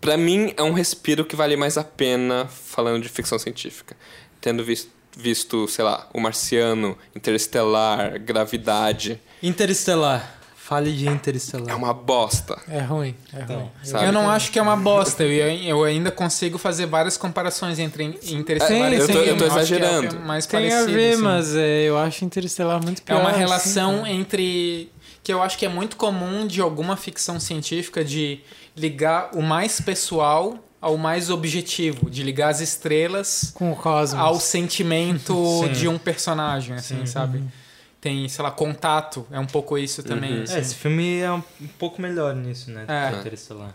[0.00, 3.96] pra mim, é um respiro que vale mais a pena falando de ficção científica.
[4.40, 9.20] tendo visto, visto, sei lá, O Marciano, Interestelar, Gravidade.
[9.42, 10.36] Interestelar.
[10.54, 11.76] Fale de É Interestelar.
[11.76, 12.56] uma bosta.
[12.68, 13.70] É ruim, é Então, ruim.
[13.82, 14.06] sabe?
[14.06, 15.24] Eu não acho que é uma bosta.
[15.24, 19.44] Eu, eu ainda consigo fazer várias comparações entre Interestelar Sim, e eu tô- eu tô
[19.44, 20.10] é exagerando.
[20.12, 21.22] filme mais Tem a parecido, ver, assim.
[21.22, 23.20] mas é, eu acho Interestelar muito É pior.
[23.20, 24.10] uma assim, relação cara.
[24.12, 24.92] entre.
[25.24, 28.40] que eu acho que é muito comum de alguma ficção científica de
[28.76, 34.18] ligar o mais pessoal ao mais objetivo, de ligar as estrelas com o Cosmos.
[34.20, 35.34] ao sentimento
[35.66, 35.72] Sim.
[35.72, 37.42] de um personagem, assim, sabe?
[38.00, 40.38] Tem, sei lá, contato, é um pouco isso também.
[40.38, 40.42] Uhum.
[40.44, 40.54] assim.
[40.54, 42.84] É, esse filme é um um pouco melhor nisso, né?
[42.88, 43.08] É.
[43.10, 43.74] do que Interestelar.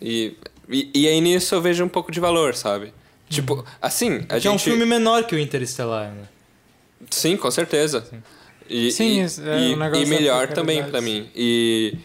[0.00, 0.36] E,
[0.68, 2.92] e, e aí nisso eu vejo um pouco de valor, sabe?
[3.28, 4.64] Tipo, assim, a Que é um gente...
[4.64, 6.24] filme menor que o Interestelar, né?
[7.10, 8.04] Sim, com certeza.
[8.68, 11.30] E, Sim, e, é um negócio e melhor também pra mim.
[11.34, 11.96] E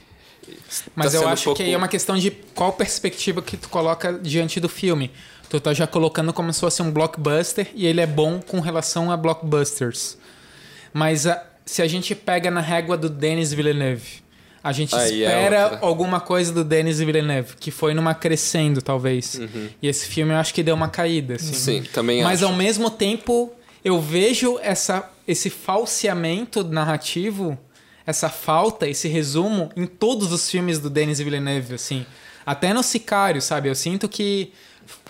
[0.95, 3.55] Mas tá eu acho um pouco- que aí é uma questão de qual perspectiva que
[3.57, 5.11] tu coloca diante do filme.
[5.49, 9.11] Tu tá já colocando como se fosse um blockbuster e ele é bom com relação
[9.11, 10.17] a blockbusters.
[10.93, 14.21] Mas a- se a gente pega na régua do Denis Villeneuve,
[14.63, 15.79] a gente Aí é espera outra.
[15.87, 19.39] alguma coisa do Denis Villeneuve, que foi numa crescendo, talvez.
[19.81, 21.47] E esse filme eu acho que deu uma caída, assim.
[21.47, 21.53] Uhum.
[21.53, 22.51] sim, também Mas acho.
[22.51, 23.53] ao mesmo tempo,
[23.85, 27.57] eu vejo essa, esse falseamento narrativo,
[28.07, 32.05] essa falta, esse resumo em todos os filmes do Denis Villeneuve, assim.
[32.45, 33.67] Até no Sicário, sabe?
[33.67, 34.53] Eu sinto que.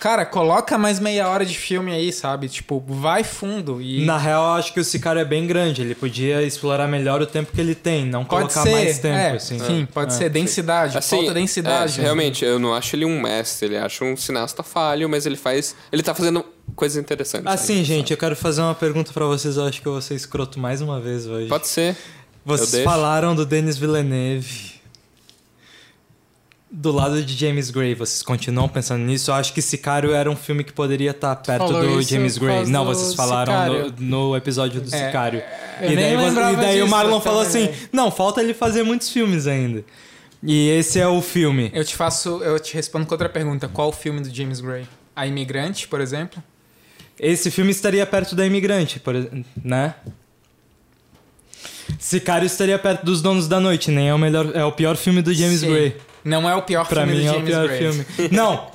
[0.00, 2.48] Cara, coloca mais meia hora de filme aí, sabe?
[2.48, 4.04] Tipo, vai fundo e.
[4.04, 5.82] Na real, eu acho que o Sicário é bem grande.
[5.82, 8.72] Ele podia explorar melhor o tempo que ele tem, não Pode colocar ser.
[8.72, 9.60] mais tempo, é, assim.
[9.60, 10.28] Sim, pode ser.
[10.30, 10.98] Densidade.
[10.98, 12.00] Assim, falta densidade.
[12.00, 15.36] é, realmente, eu não acho ele um mestre, ele acho um cineasta falho, mas ele
[15.36, 15.76] faz.
[15.92, 16.44] Ele tá fazendo
[16.74, 17.46] coisas interessantes.
[17.46, 19.56] Assim, ainda, gente, eu quero fazer uma pergunta pra vocês.
[19.56, 21.42] Eu acho que eu vou ser escroto mais uma vez hoje.
[21.42, 21.48] sabe?
[21.48, 21.96] Pode ser.
[22.44, 24.78] Vocês falaram do Denis Villeneuve.
[26.70, 29.30] Do lado de James Gray, vocês continuam pensando nisso?
[29.30, 32.66] Eu acho que Sicário era um filme que poderia estar perto falou do James Gray.
[32.66, 35.42] Não, vocês falaram no, no episódio do É, Sicário.
[35.80, 39.08] eu E daí, e daí o Marlon falou também, assim: não, falta ele fazer muitos
[39.08, 39.82] filmes ainda.
[40.42, 41.70] E esse é o filme.
[41.74, 42.42] Eu te faço.
[42.42, 43.66] Eu te respondo com outra pergunta.
[43.66, 44.86] Qual o filme do James Gray?
[45.16, 46.42] A Imigrante, por exemplo?
[47.18, 49.14] Esse filme estaria perto da Imigrante, por
[49.64, 49.94] né?
[51.98, 55.22] Sicário estaria perto dos Donos da Noite, nem é o melhor, é o pior filme
[55.22, 55.70] do James Sim.
[55.70, 55.96] Gray.
[56.24, 57.78] Não é o pior Pra filme mim do é o James pior Gray.
[57.78, 58.06] filme.
[58.36, 58.70] Não,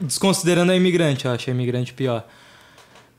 [0.00, 2.26] desconsiderando a Imigrante, eu acho a Imigrante pior.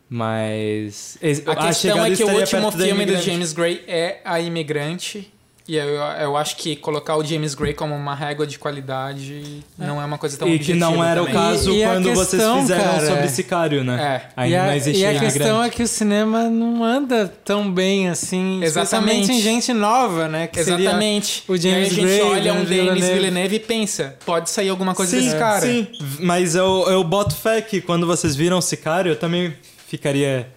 [0.10, 3.16] Mas A questão Chegada é que o último filme do.
[3.22, 5.32] James Gray é A Imigrante.
[5.72, 10.02] E eu, eu acho que colocar o James Gray como uma régua de qualidade não
[10.02, 11.42] é uma coisa tão E que não era o também.
[11.42, 14.22] caso E- e quando vocês questão, fizeram cara, sobre é- Sicário, né?
[14.36, 14.42] É.
[14.42, 17.72] Ainda e a, não existia e a questão é que o cinema não anda tão
[17.72, 19.32] bem assim, Exatamente.
[19.32, 20.48] em gente nova, né?
[20.48, 21.46] Que Exatamente.
[21.48, 23.14] o James e aí a gente Gray, olha um Denis Denis Villeneuve.
[23.14, 25.62] Villeneuve e pensa, pode sair alguma coisa sim, desse cara.
[25.62, 25.88] Sim,
[26.20, 29.54] mas eu, eu boto fé que quando vocês viram Sicário, eu também
[29.88, 30.50] ficaria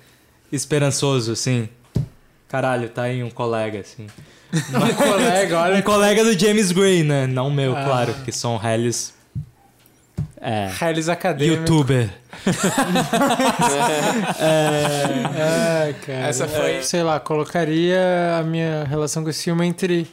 [0.51, 1.69] esperançoso, assim.
[2.49, 4.09] Caralho, tá aí um colega, assim.
[4.75, 5.77] Um colega, olha.
[5.79, 7.27] Um colega do James Gray, né?
[7.27, 7.85] Não meu, Ah.
[7.85, 9.13] claro, que são Hellis.
[10.41, 10.69] É.
[10.81, 11.61] Hellis acadêmico.
[11.61, 12.11] Youtuber.
[14.39, 16.19] É, cara.
[16.29, 20.07] Essa foi- Sei lá, colocaria a minha relação com esse filme entre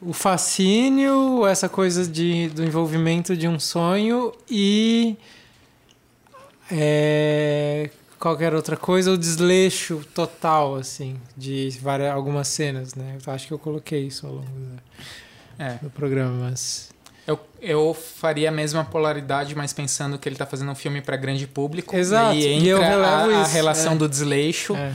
[0.00, 5.16] o fascínio, essa coisa de, do envolvimento de um sonho e
[6.70, 7.61] é,
[8.22, 13.18] qualquer outra coisa, o desleixo total, assim, de várias, algumas cenas, né?
[13.26, 14.78] Eu acho que eu coloquei isso ao longo do,
[15.58, 15.74] É.
[15.82, 16.90] do programa, mas...
[17.26, 21.16] Eu, eu faria a mesma polaridade, mas pensando que ele tá fazendo um filme pra
[21.16, 21.96] grande público.
[21.96, 23.96] Exato, E e eu entra relevo a, a isso, relação é.
[23.96, 24.92] do desleixo é,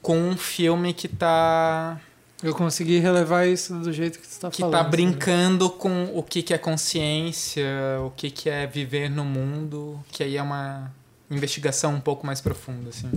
[0.00, 1.98] com um filme que tá
[2.42, 4.72] eu consegui relevar isso do jeito que tu tá que falando.
[4.72, 4.90] tá sabe?
[4.90, 7.64] brincando com o que, que é consciência,
[8.04, 10.90] o que, que é viver no mundo, que aí é uma
[11.34, 13.10] investigação um pouco mais profunda, assim.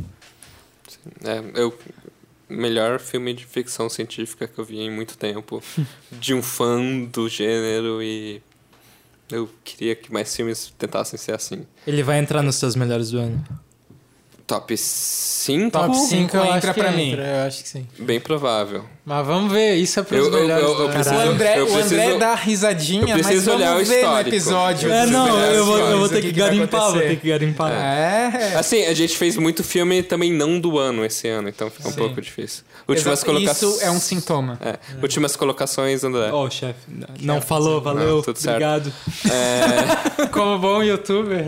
[1.23, 1.77] É, eu
[2.47, 5.61] melhor filme de ficção científica que eu vi em muito tempo,
[6.11, 8.41] de um fã do gênero e
[9.31, 11.65] eu queria que mais filmes tentassem ser assim.
[11.85, 13.43] Ele vai entrar nos seus melhores do ano.
[14.47, 15.71] Top 5?
[15.71, 17.11] Top 5 cinco eu acho entra pra mim.
[17.13, 17.87] entra, Eu acho que sim.
[17.97, 18.85] Bem provável.
[19.03, 20.93] Mas vamos ver, isso é pros Eu- eu- melhores eu- eu ano.
[20.93, 23.77] preciso- O André, eu o André preciso- dá risadinha, eu mas preciso vamos olhar o
[23.79, 24.29] ver no histórico.
[24.29, 24.91] episódio.
[24.91, 27.71] É, não, eu vou, eu vou ter o que, que garimpar, vou ter que garimpar.
[27.71, 31.87] É, Assim, a gente fez muito filme também não do ano esse ano, então fica
[31.87, 31.97] um Sim.
[31.97, 32.63] pouco difícil.
[32.87, 33.75] Últimas colocações.
[33.75, 34.59] Isso é um sintoma.
[34.61, 36.31] É, Últimas colocações, André.
[36.31, 36.79] Oh, chefe,
[37.21, 38.55] não falou, valeu, Não, tudo certo.
[38.55, 38.93] obrigado.
[40.19, 41.45] É, Como bom youtuber.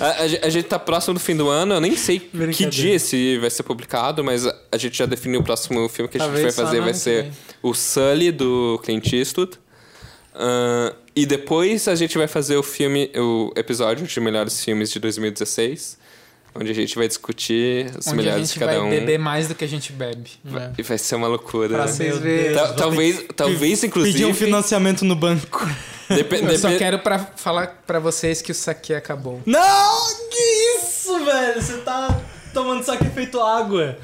[0.00, 2.20] a, a gente- a gente tá próximo do fim do ano, eu nem sei
[2.52, 6.08] que dia esse vai ser publicado, mas a, a gente já definiu o próximo filme
[6.08, 7.30] que a gente Talvez vai fazer, vai ser
[7.62, 9.58] o Sully, do Clint Eastwood.
[10.34, 14.98] Ahn, e depois a gente vai fazer o filme, o episódio de melhores filmes de
[14.98, 15.96] 2016.
[16.56, 18.90] onde a gente vai discutir os Onde a melhores gente de cada vai um.
[18.90, 20.30] beber mais do que a gente bebe.
[20.46, 20.70] É.
[20.78, 21.68] E vai ser uma loucura.
[21.76, 22.44] Pra vocês verem.
[22.52, 24.12] Deus, Ta- vou talvez, talvez inclusive.
[24.12, 25.68] Pedir um financiamento no banco.
[26.08, 29.40] depe- Eu só quero pra falar pra vocês que o saque acabou.
[29.46, 30.04] Não!
[30.30, 31.60] Que isso, velho?
[31.60, 32.18] Você tá
[32.52, 33.98] tomando saque feito água.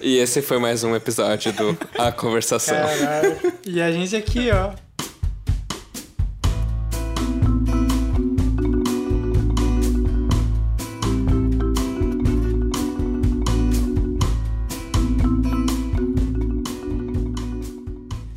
[0.00, 2.76] E esse foi mais um episódio do A Conversação.
[2.76, 3.52] Caralho.
[3.66, 4.72] E a gente aqui, ó.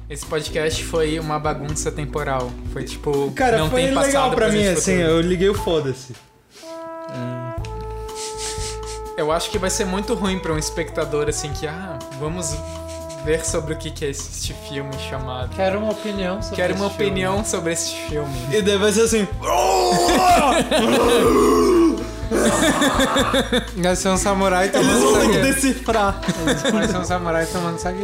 [0.09, 2.51] Esse podcast foi uma bagunça temporal.
[2.73, 3.31] Foi tipo.
[3.31, 6.26] Cara, não foi tem passado, legal pra mim, assim, eu liguei o foda-se.
[9.17, 12.55] Eu acho que vai ser muito ruim pra um espectador assim que, ah, vamos
[13.25, 15.49] ver sobre o que que é este filme chamado.
[15.55, 17.11] Quero uma opinião sobre Quero uma esse filme.
[17.11, 18.31] opinião sobre este filme.
[18.51, 19.27] E daí vai ser assim.
[23.77, 25.53] Vai ser um samurai Eles tomando vão ter que saque.
[25.53, 26.21] decifrar.
[26.71, 27.99] Vai ser um samurai tomando saque.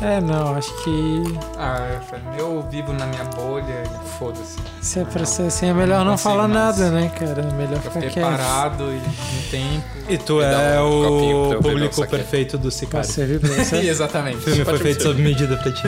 [0.00, 1.22] É, não, acho que
[1.56, 1.98] Ah,
[2.38, 4.56] eu vivo na minha bolha e foda-se.
[4.80, 6.78] se é pra ser assim, é melhor não, consigo falar mais.
[6.78, 7.42] nada, né, cara?
[7.42, 8.24] É melhor Eu ficar fiquei quieto.
[8.24, 9.84] parado e um tempo.
[10.08, 13.08] E tu é um o público perfeito do Sicário.
[13.08, 13.76] servir pra você?
[13.78, 14.36] Exatamente.
[14.38, 15.82] O filme foi feito sob medida pra ti.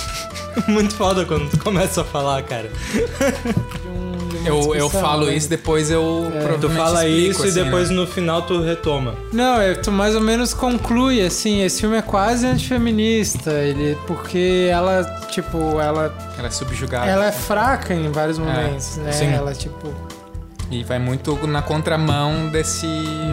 [0.70, 2.70] Muito foda quando tu começa a falar, cara.
[4.44, 5.34] Eu, eu falo né?
[5.34, 6.58] isso, depois eu É.
[6.58, 7.96] Tu fala explico, isso e assim, depois né?
[7.96, 9.14] no final tu retoma.
[9.32, 14.68] Não, é, tu mais ou menos conclui, assim, esse filme é quase antifeminista, ele, porque
[14.70, 17.06] ela, tipo, ela, Ela é subjugada.
[17.10, 19.12] ela é fraca em vários momentos, né?
[19.12, 19.26] sim.
[19.32, 19.92] Ela, tipo,
[20.70, 22.86] E vai muito na contramão desse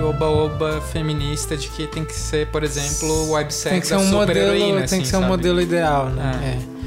[0.07, 4.05] oba-oba feminista de que tem que ser, por exemplo, o websex tem que ser um
[4.07, 5.31] modelo, tem assim, que ser um sabe?
[5.31, 6.57] modelo ideal, né?
[6.73, 6.77] É.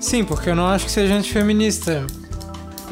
[0.00, 2.06] Sim, porque eu não acho que seja antifeminista,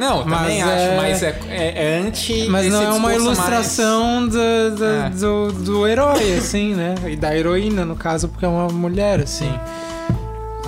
[0.03, 3.15] Não, eu Mas também é- acho, mas é, é, é anti mas não é uma
[3.15, 5.11] ilustração do, do, É.
[5.11, 6.95] do, do herói, assim, né?
[7.07, 9.45] E da heroína, no caso, porque é uma mulher, mais- assim.
[9.53, 9.61] Sim.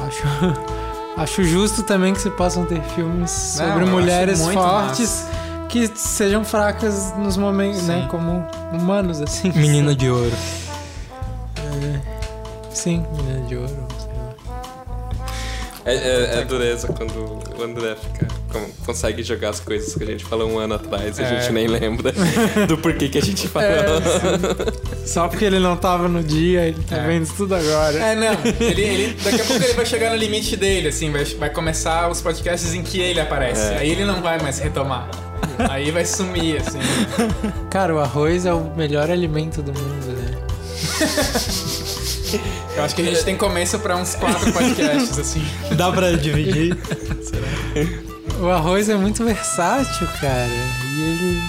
[0.06, 0.22] Acho,
[1.20, 5.26] acho justo também que se possam ter filmes Não, sobre eu mulheres fortes
[5.68, 7.86] que sejam fracas nos momentos, Sim.
[7.88, 8.08] né?
[8.08, 9.50] Como humanos, assim.
[9.52, 10.32] Menina de ouro.
[12.70, 13.68] Sim, menina de ouro.
[13.98, 14.34] sei lá.
[15.86, 18.26] É, é- é dureza quando o André fica,
[18.84, 21.40] consegue jogar as coisas que a gente falou um ano atrás e a É.
[21.40, 22.12] gente nem lembra
[22.68, 23.68] do porquê que a gente falou.
[25.06, 27.06] Só porque ele não tava no dia, ele tá É.
[27.06, 27.98] vendo isso tudo agora.
[27.98, 28.36] É, não.
[28.60, 32.08] Ele, ele- daqui a pouco ele vai chegar no limite dele, assim, vai, vai começar
[32.10, 33.74] os podcasts em que ele aparece.
[33.74, 33.78] É.
[33.78, 35.08] Aí ele não vai mais retomar.
[35.70, 36.78] Aí vai sumir, assim.
[37.70, 40.34] Cara, o arroz é o melhor alimento do mundo, né?
[42.76, 45.44] Eu acho que a gente tem começo pra uns quatro podcasts, assim.
[45.76, 46.76] Dá pra dividir?
[48.44, 50.48] O arroz é muito versátil, cara.
[50.92, 51.42] E ele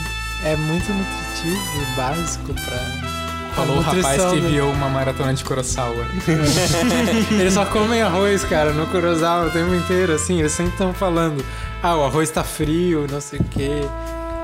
[0.46, 3.16] é muito nutritivo e básico pra.
[3.56, 6.06] Falou o rapaz que do- viu uma maratona de Kurosawa.
[7.32, 10.40] Eles só comem arroz, cara, no Kurosawa o tempo inteiro, assim.
[10.40, 11.44] Eles sempre estão falando:
[11.82, 13.82] ah, o arroz tá frio, não sei o quê.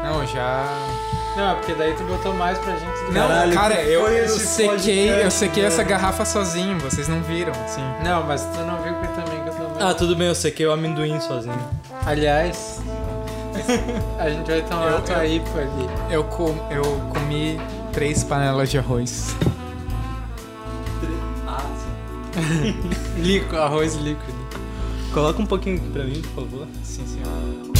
[0.04, 0.66] Não, já.
[1.38, 4.68] Não, porque daí tu botou mais pra gente do Não, Caralho, cara, eu, eu sequei,
[4.68, 5.90] podcast, eu sequei essa velho?
[5.90, 7.82] garrafa sozinho, vocês não viram, assim.
[8.04, 9.82] Não, mas tu não viu que também que eu tomei.
[9.82, 11.56] Ah, tudo bem, eu sequei o amendoim sozinho.
[12.06, 12.80] Aliás,
[14.20, 15.90] a gente vai tomar Eu- a tua IPA ali.
[16.10, 16.84] Eu, com, eu
[17.14, 17.60] comi
[17.94, 19.36] três panelas de arroz.
[21.48, 21.62] Ah,
[22.34, 22.76] sim.
[23.22, 24.42] Líquido, arroz líquido.
[25.14, 26.68] Coloca um pouquinho aqui pra mim, por favor.
[26.84, 27.72] Sim, senhor.